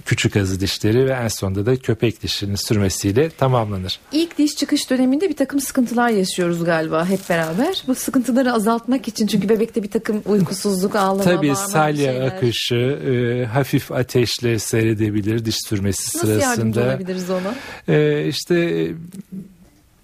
küçük 0.06 0.38
azı 0.38 0.60
dişleri 0.60 1.06
ve 1.06 1.12
en 1.12 1.28
sonunda 1.28 1.66
da 1.66 1.76
köpek 1.76 2.24
dişinin 2.24 2.56
sürmesiyle 2.56 3.30
tamamlanır. 3.30 4.00
İlk 4.12 4.38
diş 4.38 4.56
çıkış 4.56 4.90
döneminde 4.90 5.30
bir 5.30 5.36
takım 5.36 5.60
sıkıntılar 5.60 6.10
yaşıyoruz 6.10 6.64
galiba 6.66 7.06
hep 7.06 7.30
beraber. 7.30 7.84
Bu 7.88 7.96
sıkıntıları 7.96 8.54
azaltmak 8.54 9.08
için 9.08 9.28
çünkü 9.28 9.50
bebekte 9.50 9.84
bir 9.84 9.92
takım 9.92 10.22
uykusuzluk, 10.26 10.96
ağlama, 10.96 11.24
Tabii 11.24 11.56
salya 11.56 12.12
şeyler. 12.12 12.28
akışı 12.28 12.76
e, 12.76 13.46
hafif 13.46 13.92
ateşle 13.92 14.60
seyredebilir 14.60 15.46
diş 15.46 15.58
sürmesi 15.68 16.18
Nasıl 16.18 16.28
yardımcı 16.28 16.74
sırasında. 16.74 16.82
olabiliriz 16.82 17.30
ona? 17.30 17.56
E, 17.96 18.26
işte 18.28 18.88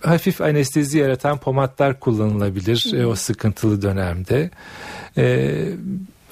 hafif 0.02 0.42
anestezi 0.42 0.98
yaratan 0.98 1.38
pomatlar 1.38 2.00
kullanılabilir 2.00 2.94
e, 2.94 3.06
o 3.06 3.16
sıkıntılı 3.16 3.82
dönemde. 3.82 4.50
E, 5.18 5.56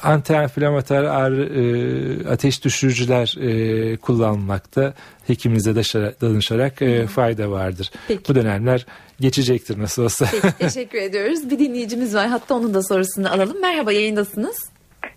antienflamatuar 0.03 1.03
ağrı, 1.03 1.43
e, 1.45 2.29
ateş 2.29 2.63
düşürücüler 2.63 3.35
e, 3.41 3.97
kullanmakta 3.97 4.93
hekiminize 5.27 5.75
danışarak 6.21 6.81
e, 6.81 7.07
fayda 7.07 7.51
vardır. 7.51 7.91
Peki. 8.07 8.29
Bu 8.29 8.35
dönemler 8.35 8.85
geçecektir 9.19 9.79
nasıl 9.79 10.03
olsa. 10.03 10.27
Peki 10.41 10.57
teşekkür 10.59 10.97
ediyoruz. 11.01 11.49
Bir 11.49 11.59
dinleyicimiz 11.59 12.15
var. 12.15 12.27
Hatta 12.27 12.55
onun 12.55 12.73
da 12.73 12.83
sorusunu 12.83 13.33
alalım. 13.33 13.61
Merhaba 13.61 13.91
yayındasınız. 13.91 14.69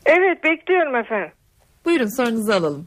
Evet 0.06 0.44
bekliyorum 0.44 0.96
efendim. 0.96 1.32
Buyurun 1.84 2.16
sorunuzu 2.16 2.52
alalım. 2.52 2.86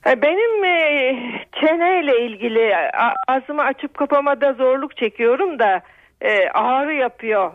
Ha, 0.00 0.22
Benim 0.22 0.64
e, 0.64 1.16
çeneyle 1.60 2.26
ilgili 2.26 2.76
ağzımı 3.28 3.62
açıp 3.62 3.94
kapamada 3.94 4.52
zorluk 4.52 4.96
çekiyorum 4.96 5.58
da 5.58 5.80
e, 6.20 6.48
ağrı 6.48 6.94
yapıyor. 6.94 7.52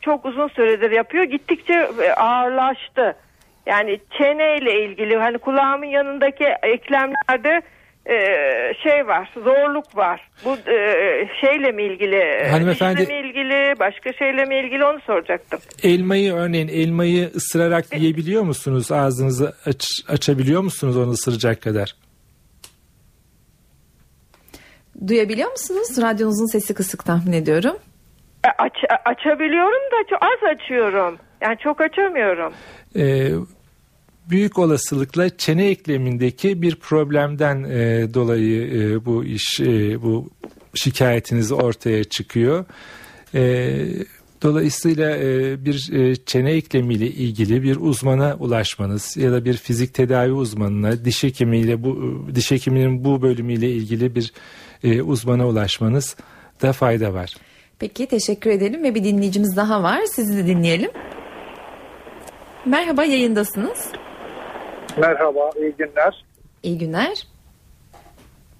Çok 0.00 0.24
uzun 0.26 0.48
süredir 0.48 0.90
yapıyor. 0.90 1.24
Gittikçe 1.24 1.88
e, 2.02 2.12
ağırlaştı. 2.12 3.16
Yani 3.66 4.00
çeneyle 4.18 4.84
ilgili 4.84 5.16
hani 5.16 5.38
kulağımın 5.38 5.86
yanındaki 5.86 6.44
eklemlerde 6.62 7.62
e, 8.08 8.14
şey 8.82 9.06
var, 9.06 9.30
zorluk 9.34 9.96
var. 9.96 10.28
Bu 10.44 10.56
e, 10.70 11.28
şeyle 11.40 11.72
mi 11.72 11.82
ilgili? 11.82 12.48
Hanımefendi- 12.50 13.06
mi 13.06 13.28
ilgili, 13.28 13.78
başka 13.80 14.12
şeyle 14.12 14.44
mi 14.44 14.56
ilgili 14.66 14.84
onu 14.84 15.00
soracaktım. 15.00 15.60
Elmayı 15.82 16.34
örneğin 16.34 16.68
elmayı 16.68 17.30
ısırarak 17.34 17.84
yiyebiliyor 17.96 18.42
musunuz? 18.42 18.92
Ağzınızı 18.92 19.52
aç, 19.66 19.86
açabiliyor 20.08 20.62
musunuz 20.62 20.96
onu 20.96 21.10
ısıracak 21.10 21.62
kadar? 21.62 21.94
Duyabiliyor 25.08 25.50
musunuz? 25.50 26.02
Radyonuzun 26.02 26.46
sesi 26.52 26.74
kısık 26.74 27.04
tahmin 27.04 27.32
ediyorum. 27.32 27.76
E, 28.46 28.48
Aç, 28.58 28.72
açabiliyorum 29.04 29.82
da 29.92 30.08
çok 30.10 30.22
az 30.22 30.56
açıyorum. 30.56 31.18
Yani 31.40 31.56
çok 31.64 31.80
açamıyorum. 31.80 32.52
Ee, 32.96 33.28
büyük 34.30 34.58
olasılıkla 34.58 35.36
çene 35.36 35.66
eklemindeki 35.68 36.62
bir 36.62 36.76
problemden 36.76 37.64
e, 37.64 38.14
dolayı 38.14 38.82
e, 38.82 39.04
bu 39.04 39.24
iş 39.24 39.60
e, 39.60 40.02
bu 40.02 40.30
şikayetiniz 40.74 41.52
ortaya 41.52 42.04
çıkıyor. 42.04 42.64
E, 43.34 43.74
dolayısıyla 44.42 45.16
e, 45.16 45.64
bir 45.64 45.92
e, 45.92 46.16
çene 46.16 46.50
eklemiyle 46.50 47.06
ilgili 47.06 47.62
bir 47.62 47.76
uzmana 47.76 48.36
ulaşmanız 48.40 49.16
ya 49.16 49.32
da 49.32 49.44
bir 49.44 49.56
fizik 49.56 49.94
tedavi 49.94 50.32
uzmanına 50.32 51.04
diş 51.04 51.22
hekimiyle 51.22 51.82
bu 51.82 52.24
diş 52.34 52.50
hekiminin 52.50 53.04
bu 53.04 53.22
bölümüyle 53.22 53.70
ilgili 53.70 54.14
bir 54.14 54.32
e, 54.84 55.02
uzmana 55.02 55.48
ulaşmanız 55.48 56.16
da 56.62 56.72
fayda 56.72 57.14
var. 57.14 57.34
Peki 57.78 58.06
teşekkür 58.06 58.50
edelim 58.50 58.82
ve 58.82 58.94
bir 58.94 59.04
dinleyicimiz 59.04 59.56
daha 59.56 59.82
var. 59.82 60.00
Sizi 60.14 60.36
de 60.36 60.46
dinleyelim. 60.46 60.90
Merhaba 62.66 63.04
yayındasınız. 63.04 63.78
Merhaba, 65.00 65.50
iyi 65.60 65.72
günler. 65.78 66.24
İyi 66.62 66.78
günler. 66.78 67.26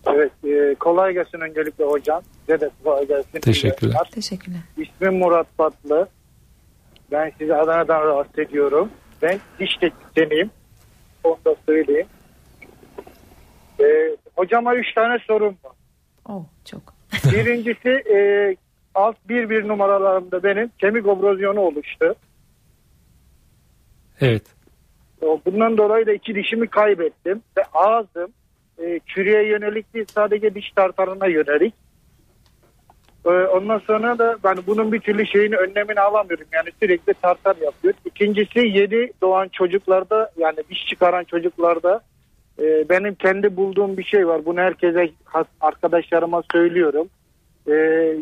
Evet, 0.07 0.33
e, 0.45 0.75
kolay 0.75 1.13
gelsin 1.13 1.41
öncelikle 1.41 1.85
hocam. 1.85 2.23
Size 2.41 2.61
de 2.61 2.71
kolay 2.85 3.07
gelsin. 3.07 3.41
Teşekkürler. 3.41 4.11
Teşekkürler. 4.13 4.61
İsmim 4.77 5.19
Murat 5.19 5.47
Batlı. 5.59 6.09
Ben 7.13 7.33
sizi 7.39 7.55
Adana'dan 7.55 8.01
rahatsız 8.01 8.39
ediyorum. 8.39 8.91
Ben 9.23 9.39
diş 9.59 9.77
teknisyeniyim. 9.81 10.51
Onu 11.25 11.39
da 11.45 11.55
söyleyeyim. 11.67 12.07
E, 13.81 13.85
hocama 14.37 14.75
üç 14.75 14.95
tane 14.95 15.19
sorum 15.27 15.57
var. 15.65 15.73
Oh 16.29 16.45
çok. 16.65 16.83
Birincisi 17.33 17.89
e, 17.89 18.19
alt 18.95 19.17
bir 19.29 19.51
bir 19.51 19.69
numaralarımda 19.69 20.43
benim 20.43 20.71
kemik 20.79 21.07
obrozyonu 21.07 21.61
oluştu. 21.61 22.15
Evet. 24.21 24.43
Bundan 25.23 25.79
dolayı 25.79 26.07
da 26.07 26.13
iki 26.13 26.35
dişimi 26.35 26.69
kaybettim 26.69 27.43
ve 27.57 27.63
ağzım 27.75 28.33
e, 28.79 29.01
çürüye 29.07 29.47
yönelik 29.47 29.95
değil 29.95 30.07
sadece 30.15 30.55
diş 30.55 30.71
tartarına 30.71 31.27
yönelik. 31.27 31.75
E, 33.27 33.29
ondan 33.29 33.79
sonra 33.79 34.19
da 34.19 34.37
ben 34.45 34.57
bunun 34.67 34.93
bir 34.93 35.01
türlü 35.01 35.27
şeyini 35.27 35.57
önlemini 35.57 36.01
alamıyorum. 36.01 36.47
Yani 36.53 36.69
sürekli 36.83 37.15
tartar 37.15 37.57
yapıyor. 37.57 37.95
İkincisi 38.05 38.59
yeni 38.59 39.13
doğan 39.23 39.49
çocuklarda 39.49 40.31
yani 40.37 40.57
diş 40.71 40.87
çıkaran 40.87 41.25
çocuklarda 41.25 42.01
e, 42.59 42.89
benim 42.89 43.15
kendi 43.15 43.57
bulduğum 43.57 43.97
bir 43.97 44.05
şey 44.05 44.27
var. 44.27 44.45
Bunu 44.45 44.61
herkese 44.61 45.11
arkadaşlarıma 45.61 46.43
söylüyorum. 46.53 47.09
E, 47.67 47.73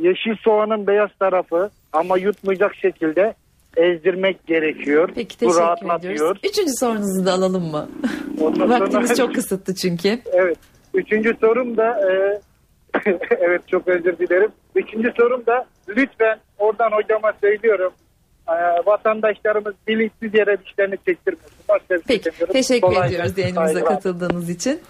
yeşil 0.02 0.36
soğanın 0.36 0.86
beyaz 0.86 1.10
tarafı 1.18 1.70
ama 1.92 2.18
yutmayacak 2.18 2.74
şekilde 2.74 3.34
ezdirmek 3.76 4.46
gerekiyor. 4.46 5.10
Peki 5.14 5.34
Bu 5.36 5.38
teşekkür 5.38 5.60
rahatlatıyor. 5.60 6.14
ediyoruz. 6.14 6.40
Üçüncü 6.44 6.72
sorunuzu 6.80 7.26
da 7.26 7.32
alalım 7.32 7.64
mı? 7.70 7.88
Ondan 8.40 8.70
Vaktimiz 8.70 9.08
sonra- 9.10 9.16
çok 9.26 9.34
kısıtlı 9.34 9.74
çünkü. 9.74 10.18
Evet. 10.32 10.58
Üçüncü 10.94 11.36
sorum 11.40 11.76
da 11.76 12.10
e, 12.10 12.40
evet 13.40 13.68
çok 13.68 13.88
özür 13.88 14.18
dilerim. 14.18 14.50
Üçüncü 14.74 15.12
sorum 15.16 15.46
da 15.46 15.66
lütfen 15.88 16.38
oradan 16.58 16.90
hocama 16.90 17.32
söylüyorum. 17.40 17.92
E, 18.48 18.54
vatandaşlarımız 18.86 19.74
bilinçsiz 19.88 20.34
yere 20.34 20.56
dişlerini 20.64 20.96
çektirmesin. 21.06 21.56
Başka 21.68 21.94
şey 21.94 22.02
Peki 22.06 22.24
demiyorum. 22.24 22.52
teşekkür 22.52 22.80
Kolay 22.88 23.08
ediyoruz 23.08 23.38
yayınımıza 23.38 23.84
katıldığınız 23.84 24.50
için. 24.50 24.80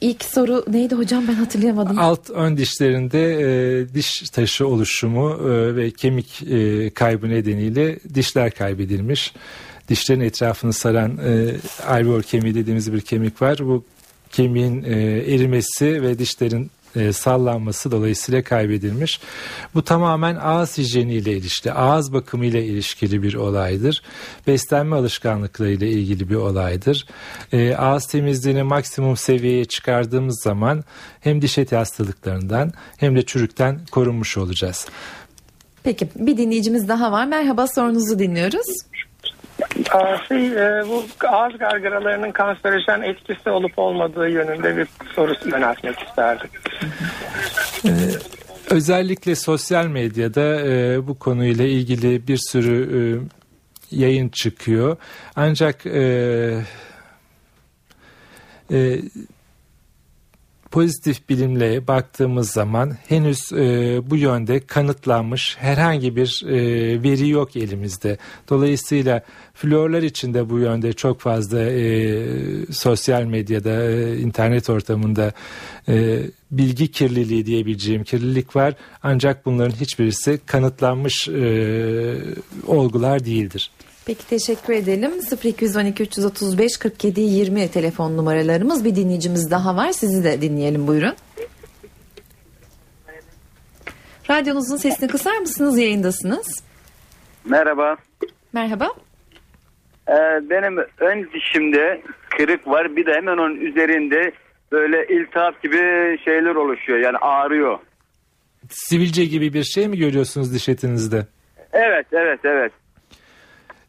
İlk 0.00 0.24
soru 0.24 0.64
neydi 0.68 0.94
hocam 0.94 1.28
ben 1.28 1.34
hatırlayamadım. 1.34 1.98
Alt 1.98 2.30
ön 2.30 2.56
dişlerinde 2.56 3.32
e, 3.40 3.94
diş 3.94 4.30
taşı 4.30 4.68
oluşumu 4.68 5.30
e, 5.30 5.76
ve 5.76 5.90
kemik 5.90 6.42
e, 6.42 6.90
kaybı 6.90 7.28
nedeniyle 7.28 7.98
dişler 8.14 8.50
kaybedilmiş. 8.50 9.32
Dişlerin 9.88 10.20
etrafını 10.20 10.72
saran 10.72 11.18
e, 11.18 11.56
alveol 11.86 12.22
kemiği 12.22 12.54
dediğimiz 12.54 12.92
bir 12.92 13.00
kemik 13.00 13.42
var. 13.42 13.58
Bu 13.60 13.84
kemiğin 14.32 14.82
e, 14.82 14.92
erimesi 15.34 16.02
ve 16.02 16.18
dişlerin 16.18 16.70
e, 16.96 17.12
sallanması 17.12 17.90
dolayısıyla 17.90 18.42
kaybedilmiş. 18.42 19.20
Bu 19.74 19.84
tamamen 19.84 20.36
ağız 20.36 20.78
hijyeniyle 20.78 21.32
ilişkili, 21.32 21.72
ağız 21.72 22.12
bakımıyla 22.12 22.60
ilişkili 22.60 23.22
bir 23.22 23.34
olaydır. 23.34 24.02
Beslenme 24.46 24.96
alışkanlıklarıyla 24.96 25.86
ilgili 25.86 26.30
bir 26.30 26.34
olaydır. 26.34 27.06
E, 27.52 27.76
ağız 27.76 28.06
temizliğini 28.06 28.62
maksimum 28.62 29.16
seviyeye 29.16 29.64
çıkardığımız 29.64 30.42
zaman 30.42 30.84
hem 31.20 31.42
diş 31.42 31.58
eti 31.58 31.76
hastalıklarından 31.76 32.72
hem 32.96 33.16
de 33.16 33.26
çürükten 33.26 33.80
korunmuş 33.90 34.36
olacağız. 34.36 34.86
Peki 35.82 36.08
bir 36.16 36.36
dinleyicimiz 36.36 36.88
daha 36.88 37.12
var. 37.12 37.26
Merhaba 37.26 37.66
sorunuzu 37.66 38.18
dinliyoruz. 38.18 38.66
Şey, 40.28 40.46
e, 40.46 40.84
bu 40.88 41.04
ağız 41.28 41.58
gargaralarının 41.58 42.32
kanserojen 42.32 43.02
etkisi 43.02 43.50
olup 43.50 43.78
olmadığı 43.78 44.28
yönünde 44.28 44.76
bir 44.76 44.86
soru 45.14 45.34
yöneltmek 45.44 45.98
isterdim. 45.98 46.50
Özellikle 48.70 49.34
sosyal 49.34 49.86
medyada 49.86 50.60
e, 50.60 51.06
bu 51.06 51.18
konuyla 51.18 51.64
ilgili 51.64 52.28
bir 52.28 52.36
sürü 52.36 52.78
e, 52.96 53.00
yayın 53.90 54.28
çıkıyor. 54.28 54.96
Ancak 55.36 55.86
e, 55.86 56.00
e, 58.70 58.98
pozitif 60.70 61.28
bilimle 61.28 61.86
baktığımız 61.86 62.50
zaman 62.50 62.96
henüz 63.08 63.52
e, 63.52 64.00
bu 64.10 64.16
yönde 64.16 64.60
kanıtlanmış 64.60 65.56
herhangi 65.58 66.16
bir 66.16 66.44
e, 66.46 66.56
veri 67.02 67.28
yok 67.28 67.56
elimizde. 67.56 68.18
Dolayısıyla 68.48 69.22
florlar 69.54 70.02
içinde 70.02 70.50
bu 70.50 70.58
yönde 70.58 70.92
çok 70.92 71.20
fazla 71.20 71.60
e, 71.60 72.26
sosyal 72.72 73.22
medyada, 73.22 73.90
e, 73.90 74.18
internet 74.18 74.70
ortamında 74.70 75.32
e, 75.88 76.22
bilgi 76.50 76.90
kirliliği 76.90 77.46
diyebileceğim 77.46 78.04
kirlilik 78.04 78.56
var. 78.56 78.74
Ancak 79.02 79.46
bunların 79.46 79.76
hiçbirisi 79.76 80.40
kanıtlanmış 80.46 81.28
e, 81.28 82.16
olgular 82.66 83.24
değildir. 83.24 83.70
Peki 84.06 84.28
teşekkür 84.28 84.72
edelim. 84.72 85.12
0212 85.44 86.02
335 86.02 86.76
47 86.76 87.20
20 87.20 87.70
telefon 87.70 88.16
numaralarımız. 88.16 88.84
Bir 88.84 88.96
dinleyicimiz 88.96 89.50
daha 89.50 89.76
var. 89.76 89.92
Sizi 89.92 90.24
de 90.24 90.40
dinleyelim 90.40 90.86
buyurun. 90.86 91.14
Radyonuzun 94.30 94.76
sesini 94.76 95.08
kısar 95.08 95.38
mısınız? 95.38 95.78
Yayındasınız. 95.78 96.64
Merhaba. 97.44 97.96
Merhaba. 98.52 98.88
Ee, 100.08 100.12
benim 100.50 100.78
ön 100.98 101.30
dişimde 101.34 102.02
kırık 102.36 102.66
var. 102.68 102.96
Bir 102.96 103.06
de 103.06 103.12
hemen 103.14 103.36
onun 103.36 103.56
üzerinde 103.56 104.32
böyle 104.72 105.06
iltihap 105.06 105.62
gibi 105.62 105.78
şeyler 106.24 106.54
oluşuyor. 106.54 106.98
Yani 106.98 107.16
ağrıyor. 107.16 107.78
Sivilce 108.70 109.24
gibi 109.24 109.52
bir 109.52 109.64
şey 109.64 109.88
mi 109.88 109.98
görüyorsunuz 109.98 110.54
diş 110.54 110.68
etinizde? 110.68 111.26
Evet, 111.72 112.06
evet, 112.12 112.40
evet. 112.44 112.72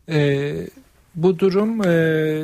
Ee, 0.10 0.68
bu 1.16 1.40
durum 1.40 1.88
e, 1.88 2.44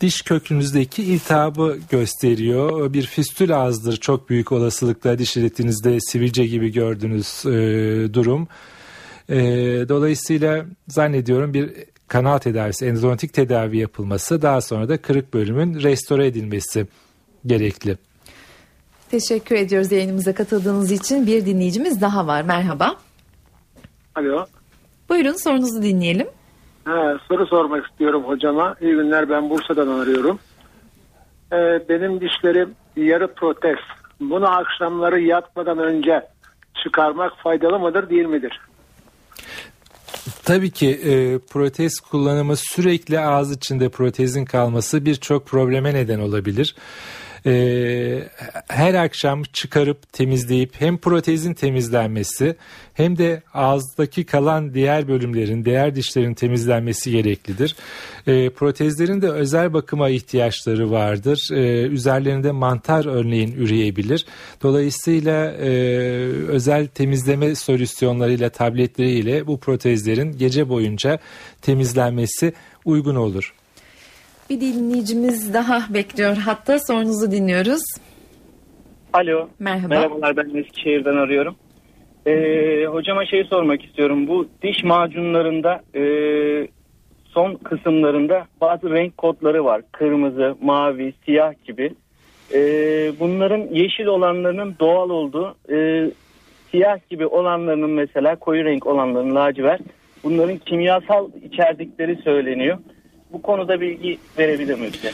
diş 0.00 0.22
kökünüzdeki 0.22 1.02
iltihabı 1.02 1.78
gösteriyor. 1.90 2.92
Bir 2.92 3.06
fistül 3.06 3.56
ağızdır 3.56 3.96
çok 3.96 4.30
büyük 4.30 4.52
olasılıkla 4.52 5.18
diş 5.18 5.36
etinizde 5.36 6.00
sivilce 6.00 6.46
gibi 6.46 6.72
gördüğünüz 6.72 7.46
e, 7.46 8.14
durum. 8.14 8.48
E, 9.28 9.36
dolayısıyla 9.88 10.66
zannediyorum 10.88 11.54
bir 11.54 11.72
kanal 12.08 12.38
tedavisi, 12.38 12.86
endodontik 12.86 13.32
tedavi 13.32 13.78
yapılması 13.78 14.42
daha 14.42 14.60
sonra 14.60 14.88
da 14.88 14.96
kırık 14.96 15.34
bölümün 15.34 15.82
restore 15.82 16.26
edilmesi 16.26 16.86
gerekli. 17.46 17.96
Teşekkür 19.10 19.56
ediyoruz 19.56 19.92
yayınımıza 19.92 20.34
katıldığınız 20.34 20.90
için. 20.90 21.26
Bir 21.26 21.46
dinleyicimiz 21.46 22.00
daha 22.00 22.26
var. 22.26 22.42
Merhaba. 22.42 22.96
Alo. 24.14 24.46
Buyurun 25.08 25.42
sorunuzu 25.44 25.82
dinleyelim. 25.82 26.26
Soru 27.28 27.46
sormak 27.46 27.86
istiyorum 27.86 28.24
hocama. 28.26 28.76
İyi 28.80 28.94
günler 28.94 29.30
ben 29.30 29.50
Bursa'dan 29.50 29.88
arıyorum. 29.88 30.38
Ee, 31.52 31.56
benim 31.88 32.20
dişlerim 32.20 32.74
yarı 32.96 33.34
protez. 33.34 33.78
Bunu 34.20 34.48
akşamları 34.50 35.20
yatmadan 35.20 35.78
önce 35.78 36.26
çıkarmak 36.84 37.32
faydalı 37.42 37.78
mıdır 37.78 38.10
değil 38.10 38.26
midir? 38.26 38.60
Tabii 40.44 40.70
ki 40.70 40.90
e, 40.90 41.38
protez 41.38 42.00
kullanımı 42.00 42.56
sürekli 42.56 43.20
ağız 43.20 43.56
içinde 43.56 43.88
protezin 43.88 44.44
kalması 44.44 45.04
birçok 45.04 45.46
probleme 45.46 45.94
neden 45.94 46.18
olabilir. 46.18 46.76
E, 47.46 48.28
her 48.68 48.94
akşam 48.94 49.42
çıkarıp 49.42 50.12
temizleyip 50.12 50.80
hem 50.80 50.98
protezin 50.98 51.54
temizlenmesi 51.54 52.56
hem 52.94 53.18
de 53.18 53.42
ağızdaki 53.54 54.24
kalan 54.24 54.74
diğer 54.74 55.08
bölümlerin, 55.08 55.64
diğer 55.64 55.94
dişlerin 55.94 56.34
temizlenmesi 56.34 57.10
gereklidir. 57.10 57.76
E, 58.26 58.50
protezlerin 58.50 59.22
de 59.22 59.30
özel 59.30 59.72
bakıma 59.72 60.08
ihtiyaçları 60.08 60.90
vardır. 60.90 61.48
E, 61.52 61.82
üzerlerinde 61.86 62.52
mantar 62.52 63.06
örneğin 63.06 63.52
üreyebilir. 63.52 64.26
Dolayısıyla 64.62 65.52
e, 65.52 65.70
özel 66.48 66.86
temizleme 66.86 67.54
solüsyonlarıyla, 67.54 68.48
tabletleriyle 68.48 69.46
bu 69.46 69.60
protezlerin 69.60 70.38
gece 70.38 70.68
boyunca 70.68 71.18
temizlenmesi 71.62 72.52
uygun 72.84 73.14
olur. 73.14 73.54
Bir 74.50 74.60
dinleyicimiz 74.60 75.54
daha 75.54 75.94
bekliyor. 75.94 76.36
Hatta 76.36 76.78
sorunuzu 76.78 77.30
dinliyoruz. 77.30 77.82
Alo. 79.12 79.48
Merhaba. 79.58 79.88
Merhabalar 79.94 80.36
ben 80.36 80.54
Eskişehir'den 80.54 81.16
arıyorum. 81.16 81.56
Ee, 82.26 82.86
hocama 82.86 83.26
şey 83.26 83.44
sormak 83.44 83.84
istiyorum. 83.84 84.28
Bu 84.28 84.48
diş 84.62 84.84
macunlarında 84.84 85.82
e, 85.94 86.02
son 87.24 87.54
kısımlarında 87.54 88.46
bazı 88.60 88.90
renk 88.90 89.16
kodları 89.16 89.64
var. 89.64 89.82
Kırmızı, 89.92 90.56
mavi, 90.62 91.14
siyah 91.24 91.52
gibi. 91.64 91.94
Ee, 92.54 92.58
bunların 93.20 93.74
yeşil 93.74 94.06
olanlarının 94.06 94.76
doğal 94.80 95.10
olduğu, 95.10 95.56
e, 95.72 96.10
siyah 96.70 97.08
gibi 97.10 97.26
olanlarının 97.26 97.90
mesela 97.90 98.36
koyu 98.36 98.64
renk 98.64 98.86
olanların 98.86 99.34
lacivert. 99.34 99.80
Bunların 100.24 100.58
kimyasal 100.58 101.30
içerdikleri 101.42 102.16
söyleniyor. 102.16 102.78
Bu 103.32 103.42
konuda 103.42 103.80
bilgi 103.80 104.18
verebilir 104.38 104.78
mi 104.78 104.90
bize? 104.92 105.12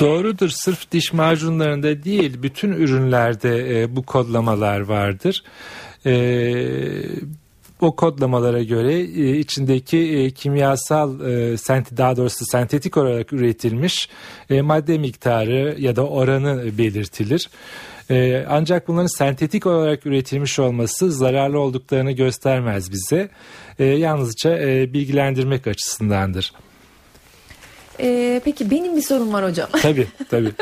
Doğrudur. 0.00 0.48
Sırf 0.48 0.90
diş 0.92 1.12
macunlarında 1.12 2.04
değil, 2.04 2.42
bütün 2.42 2.72
ürünlerde 2.72 3.82
e, 3.82 3.96
bu 3.96 4.02
kodlamalar 4.02 4.80
vardır. 4.80 5.44
E, 6.06 6.14
o 7.80 7.96
kodlamalara 7.96 8.62
göre 8.62 8.94
e, 8.94 9.38
içindeki 9.38 9.98
e, 9.98 10.30
kimyasal 10.30 11.20
e, 11.20 11.56
sent 11.56 11.96
daha 11.96 12.16
doğrusu 12.16 12.44
sentetik 12.44 12.96
olarak 12.96 13.32
üretilmiş 13.32 14.08
e, 14.50 14.62
madde 14.62 14.98
miktarı 14.98 15.76
ya 15.78 15.96
da 15.96 16.06
oranı 16.06 16.78
belirtilir. 16.78 17.50
E, 18.10 18.44
ancak 18.48 18.88
bunların 18.88 19.18
sentetik 19.18 19.66
olarak 19.66 20.06
üretilmiş 20.06 20.58
olması 20.58 21.12
zararlı 21.12 21.60
olduklarını 21.60 22.12
göstermez 22.12 22.92
bize. 22.92 23.28
E, 23.78 23.84
yalnızca 23.84 24.58
e, 24.58 24.92
bilgilendirmek 24.92 25.66
açısındandır. 25.66 26.52
Ee, 28.00 28.40
peki 28.44 28.70
benim 28.70 28.96
bir 28.96 29.02
sorum 29.02 29.32
var 29.32 29.44
hocam. 29.50 29.68
Tabii 29.82 30.06
tabii. 30.30 30.52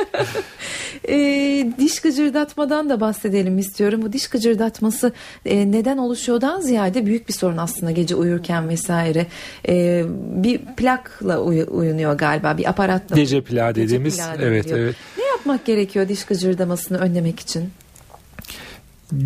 Ee, 1.08 1.72
diş 1.78 2.00
gıcırdatmadan 2.00 2.90
da 2.90 3.00
bahsedelim 3.00 3.58
istiyorum. 3.58 4.02
Bu 4.02 4.12
diş 4.12 4.26
gıcırdatması 4.28 5.12
e, 5.46 5.72
neden 5.72 5.98
oluşuyordan 5.98 6.60
ziyade 6.60 7.06
büyük 7.06 7.28
bir 7.28 7.32
sorun 7.32 7.56
aslında 7.56 7.90
gece 7.92 8.14
uyurken 8.14 8.68
vesaire. 8.68 9.26
Ee, 9.68 10.04
bir 10.16 10.58
plakla 10.76 11.40
uy- 11.40 11.66
uyunuyor 11.70 12.14
galiba 12.18 12.58
bir 12.58 12.68
aparatla. 12.70 13.16
Gece 13.16 13.40
plağı 13.40 13.74
dediğimiz 13.74 14.16
plağı 14.16 14.36
evet 14.42 14.66
evet. 14.72 14.96
Ne 15.18 15.24
yapmak 15.24 15.64
gerekiyor 15.66 16.08
diş 16.08 16.24
gıcırdamasını 16.24 16.98
önlemek 16.98 17.40
için? 17.40 17.70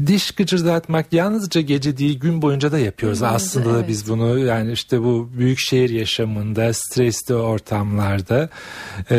Diş 0.06 0.30
gıcırdatmak 0.30 1.12
yalnızca 1.12 1.60
gece 1.60 1.96
değil 1.96 2.20
gün 2.20 2.42
boyunca 2.42 2.72
da 2.72 2.78
yapıyoruz 2.78 3.20
boyunca, 3.20 3.34
aslında 3.34 3.74
da 3.74 3.78
evet. 3.78 3.88
biz 3.88 4.08
bunu 4.08 4.38
yani 4.38 4.72
işte 4.72 5.02
bu 5.02 5.30
büyük 5.38 5.58
şehir 5.58 5.90
yaşamında 5.90 6.72
stresli 6.72 7.34
ortamlarda 7.34 8.48
e, 9.10 9.16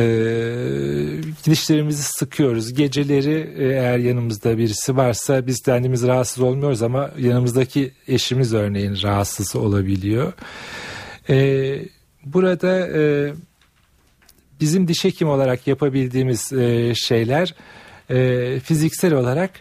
dişlerimizi 1.45 2.03
sıkıyoruz 2.03 2.73
geceleri 2.73 3.53
e, 3.57 3.63
eğer 3.65 3.97
yanımızda 3.97 4.57
birisi 4.57 4.97
varsa 4.97 5.47
biz 5.47 5.61
kendimiz 5.61 6.07
rahatsız 6.07 6.43
olmuyoruz 6.43 6.81
ama 6.81 7.11
yanımızdaki 7.19 7.91
eşimiz 8.07 8.53
örneğin 8.53 8.97
rahatsız 9.03 9.55
olabiliyor. 9.55 10.33
E, 11.29 11.79
burada 12.25 12.87
e, 12.87 13.33
bizim 14.61 14.87
diş 14.87 15.03
hekimi 15.03 15.31
olarak 15.31 15.67
yapabildiğimiz 15.67 16.53
e, 16.53 16.95
şeyler 16.95 17.55
e, 18.09 18.59
fiziksel 18.59 19.13
olarak 19.13 19.51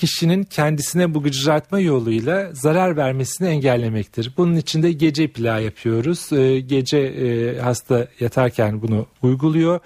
kişinin 0.00 0.42
kendisine 0.42 1.14
bu 1.14 1.22
gıcırdatma 1.22 1.80
yoluyla 1.80 2.50
zarar 2.52 2.96
vermesini 2.96 3.48
engellemektir. 3.48 4.32
Bunun 4.36 4.56
için 4.56 4.82
de 4.82 4.92
gece 4.92 5.28
plağı 5.28 5.62
yapıyoruz. 5.62 6.32
E, 6.32 6.60
gece 6.60 6.98
e, 6.98 7.58
hasta 7.60 8.08
yatarken 8.20 8.82
bunu 8.82 9.06
uyguluyor. 9.22 9.80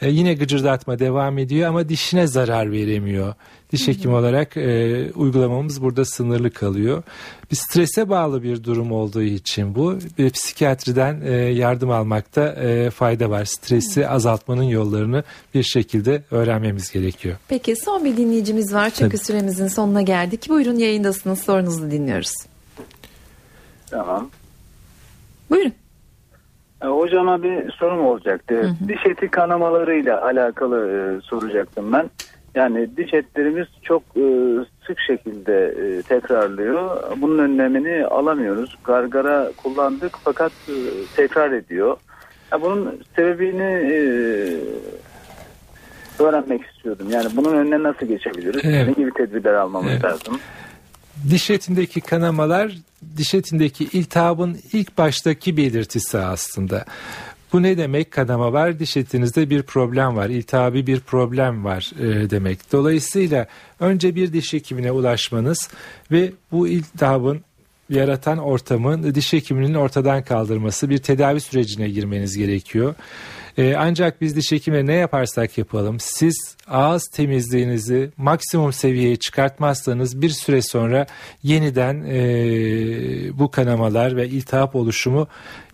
E, 0.00 0.10
yine 0.10 0.34
gıcırdatma 0.34 0.98
devam 0.98 1.38
ediyor 1.38 1.68
ama 1.68 1.88
dişine 1.88 2.26
zarar 2.26 2.72
veremiyor. 2.72 3.34
Diş 3.72 3.88
hekimi 3.88 4.14
olarak 4.14 4.56
e, 4.56 5.10
uygulamamız 5.14 5.82
burada 5.82 6.04
sınırlı 6.04 6.50
kalıyor. 6.50 7.02
Bir 7.50 7.56
strese 7.56 8.08
bağlı 8.08 8.42
bir 8.42 8.64
durum 8.64 8.92
olduğu 8.92 9.22
için 9.22 9.74
bu 9.74 9.98
bir 10.18 10.30
psikiyatriden 10.30 11.20
e, 11.24 11.32
yardım 11.32 11.90
almakta 11.90 12.48
e, 12.48 12.90
fayda 12.90 13.30
var. 13.30 13.44
Stresi 13.44 14.08
azaltmanın 14.08 14.62
yollarını 14.62 15.24
bir 15.54 15.62
şekilde 15.62 16.22
öğrenmemiz 16.30 16.92
gerekiyor. 16.92 17.36
Peki 17.48 17.76
son 17.84 18.04
bir 18.04 18.16
dinleyicimiz 18.16 18.74
var 18.74 18.90
çünkü 18.90 19.16
Tabii. 19.16 19.26
süremizin 19.26 19.68
sonuna 19.68 20.02
geldik. 20.02 20.48
Buyurun 20.48 20.76
yayındasınız 20.78 21.38
sorunuzu 21.38 21.90
dinliyoruz. 21.90 22.32
Tamam. 23.90 24.30
Buyurun. 25.50 25.72
E, 26.82 26.86
Hocama 26.86 27.42
bir 27.42 27.70
sorum 27.72 28.06
olacaktı. 28.06 28.70
Diş 28.88 29.06
eti 29.06 29.28
kanamalarıyla 29.28 30.22
alakalı 30.24 30.88
e, 30.90 31.20
soracaktım 31.20 31.92
ben. 31.92 32.10
Yani 32.54 32.96
diş 32.96 33.14
etlerimiz 33.14 33.66
çok 33.82 34.02
e, 34.16 34.24
sık 34.86 35.00
şekilde 35.06 35.66
e, 35.66 36.02
tekrarlıyor. 36.02 37.02
Bunun 37.16 37.38
önlemini 37.38 38.06
alamıyoruz. 38.06 38.78
Gargara 38.84 39.50
kullandık 39.56 40.12
fakat 40.24 40.52
e, 40.68 40.74
tekrar 41.16 41.50
ediyor. 41.52 41.96
Ya 42.52 42.60
bunun 42.62 43.00
sebebini 43.16 43.62
e, 43.62 43.98
öğrenmek 46.22 46.62
istiyordum. 46.66 47.06
Yani 47.10 47.26
bunun 47.36 47.52
önüne 47.56 47.82
nasıl 47.82 48.06
geçebiliriz? 48.06 48.60
Evet. 48.64 48.86
Ne 48.86 48.92
gibi 48.92 49.10
tedbirler 49.12 49.54
almamız 49.54 49.90
Evet. 49.92 50.04
lazım? 50.04 50.38
Diş 51.30 51.50
etindeki 51.50 52.00
kanamalar 52.00 52.72
diş 53.16 53.34
etindeki 53.34 53.84
iltihabın 53.84 54.58
ilk 54.72 54.98
baştaki 54.98 55.56
belirtisi 55.56 56.18
aslında. 56.18 56.84
Bu 57.52 57.62
ne 57.62 57.78
demek? 57.78 58.10
Kanama 58.10 58.52
var, 58.52 58.78
diş 58.78 58.96
etinizde 58.96 59.50
bir 59.50 59.62
problem 59.62 60.16
var, 60.16 60.28
iltihabi 60.28 60.86
bir 60.86 61.00
problem 61.00 61.64
var 61.64 61.92
e, 62.00 62.30
demek. 62.30 62.72
Dolayısıyla 62.72 63.46
önce 63.80 64.14
bir 64.14 64.32
diş 64.32 64.52
hekimine 64.52 64.92
ulaşmanız 64.92 65.68
ve 66.10 66.32
bu 66.52 66.68
iltihabın 66.68 67.40
yaratan 67.90 68.38
ortamın 68.38 69.14
diş 69.14 69.32
hekiminin 69.32 69.74
ortadan 69.74 70.22
kaldırması, 70.22 70.90
bir 70.90 70.98
tedavi 70.98 71.40
sürecine 71.40 71.88
girmeniz 71.88 72.38
gerekiyor. 72.38 72.94
E, 73.58 73.74
ancak 73.78 74.20
biz 74.20 74.36
diş 74.36 74.52
hekimleri 74.52 74.86
ne 74.86 74.94
yaparsak 74.94 75.58
yapalım 75.58 75.96
siz 76.00 76.56
ağız 76.68 77.08
temizliğinizi 77.08 78.10
maksimum 78.16 78.72
seviyeye 78.72 79.16
çıkartmazsanız 79.16 80.22
bir 80.22 80.30
süre 80.30 80.62
sonra 80.62 81.06
yeniden 81.42 82.04
e, 82.08 82.18
bu 83.38 83.50
kanamalar 83.50 84.16
ve 84.16 84.28
iltihap 84.28 84.76
oluşumu 84.76 85.28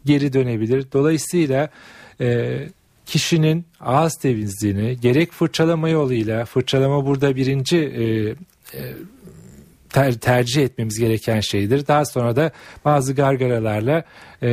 geri 0.05 0.33
dönebilir. 0.33 0.87
Dolayısıyla 0.93 1.69
e, 2.21 2.59
kişinin 3.07 3.65
ağız 3.81 4.17
temizliğini 4.17 5.01
gerek 5.01 5.33
fırçalama 5.33 5.89
yoluyla 5.89 6.45
fırçalama 6.45 7.07
burada 7.07 7.37
birinci 7.37 7.79
e, 7.79 8.05
e, 8.05 8.35
ter, 9.93 10.13
tercih 10.15 10.63
etmemiz 10.65 10.99
gereken 10.99 11.41
şeydir. 11.41 11.87
Daha 11.87 12.05
sonra 12.05 12.37
da 12.37 12.51
bazı 12.85 13.13
gargaralarla 13.15 14.05
e, 14.43 14.49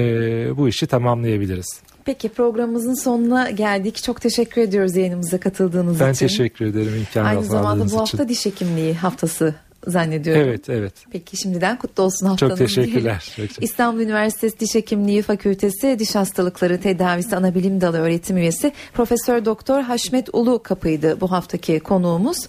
bu 0.58 0.68
işi 0.70 0.88
tamamlayabiliriz. 0.88 1.82
Peki 2.06 2.30
programımızın 2.30 2.94
sonuna 2.94 3.50
geldik. 3.50 4.04
Çok 4.04 4.22
teşekkür 4.22 4.62
ediyoruz 4.62 4.96
yayınımıza 4.96 5.40
katıldığınız 5.40 6.00
Ben 6.00 6.12
için. 6.14 6.28
teşekkür 6.28 6.66
ederim 6.66 6.96
imkanı 7.00 7.28
Aynı 7.28 7.44
zamanda 7.44 7.84
bu 7.84 7.88
için. 7.88 7.98
hafta 7.98 8.30
diş 8.30 8.46
hekimliği 8.46 8.94
haftası 8.94 9.56
zannediyorum. 9.88 10.42
Evet 10.42 10.70
evet. 10.70 10.94
Peki 11.12 11.38
şimdiden 11.38 11.78
kutlu 11.78 12.04
olsun 12.04 12.26
haftanın. 12.28 12.50
Çok 12.50 12.58
teşekkürler. 12.58 13.34
diyelim. 13.38 13.56
İstanbul 13.62 14.00
Üniversitesi 14.02 14.60
Diş 14.60 14.76
Hekimliği 14.76 15.22
Fakültesi 15.22 16.00
Diş 16.00 16.16
Hastalıkları 16.16 16.82
Tedavisi 16.82 17.36
Anabilim 17.36 17.82
Dalı 17.82 17.98
öğretim 17.98 18.38
üyesi 18.38 18.72
Profesör 18.94 19.46
Doktor 19.46 19.82
Haşmet 19.82 20.30
Ulu 20.34 20.64
Kapı'ydı 20.64 21.22
bu 21.22 21.32
haftaki 21.32 21.80
konuğumuz. 21.80 22.48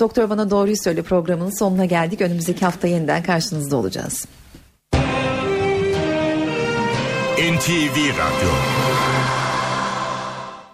Doktor 0.00 0.30
Bana 0.30 0.50
Doğruyu 0.50 0.76
Söyle 0.76 1.02
programının 1.02 1.58
sonuna 1.58 1.84
geldik. 1.84 2.20
Önümüzdeki 2.20 2.64
hafta 2.64 2.88
yeniden 2.88 3.22
karşınızda 3.22 3.76
olacağız. 3.76 4.26
NTV 7.38 7.96
Radyo 8.18 8.52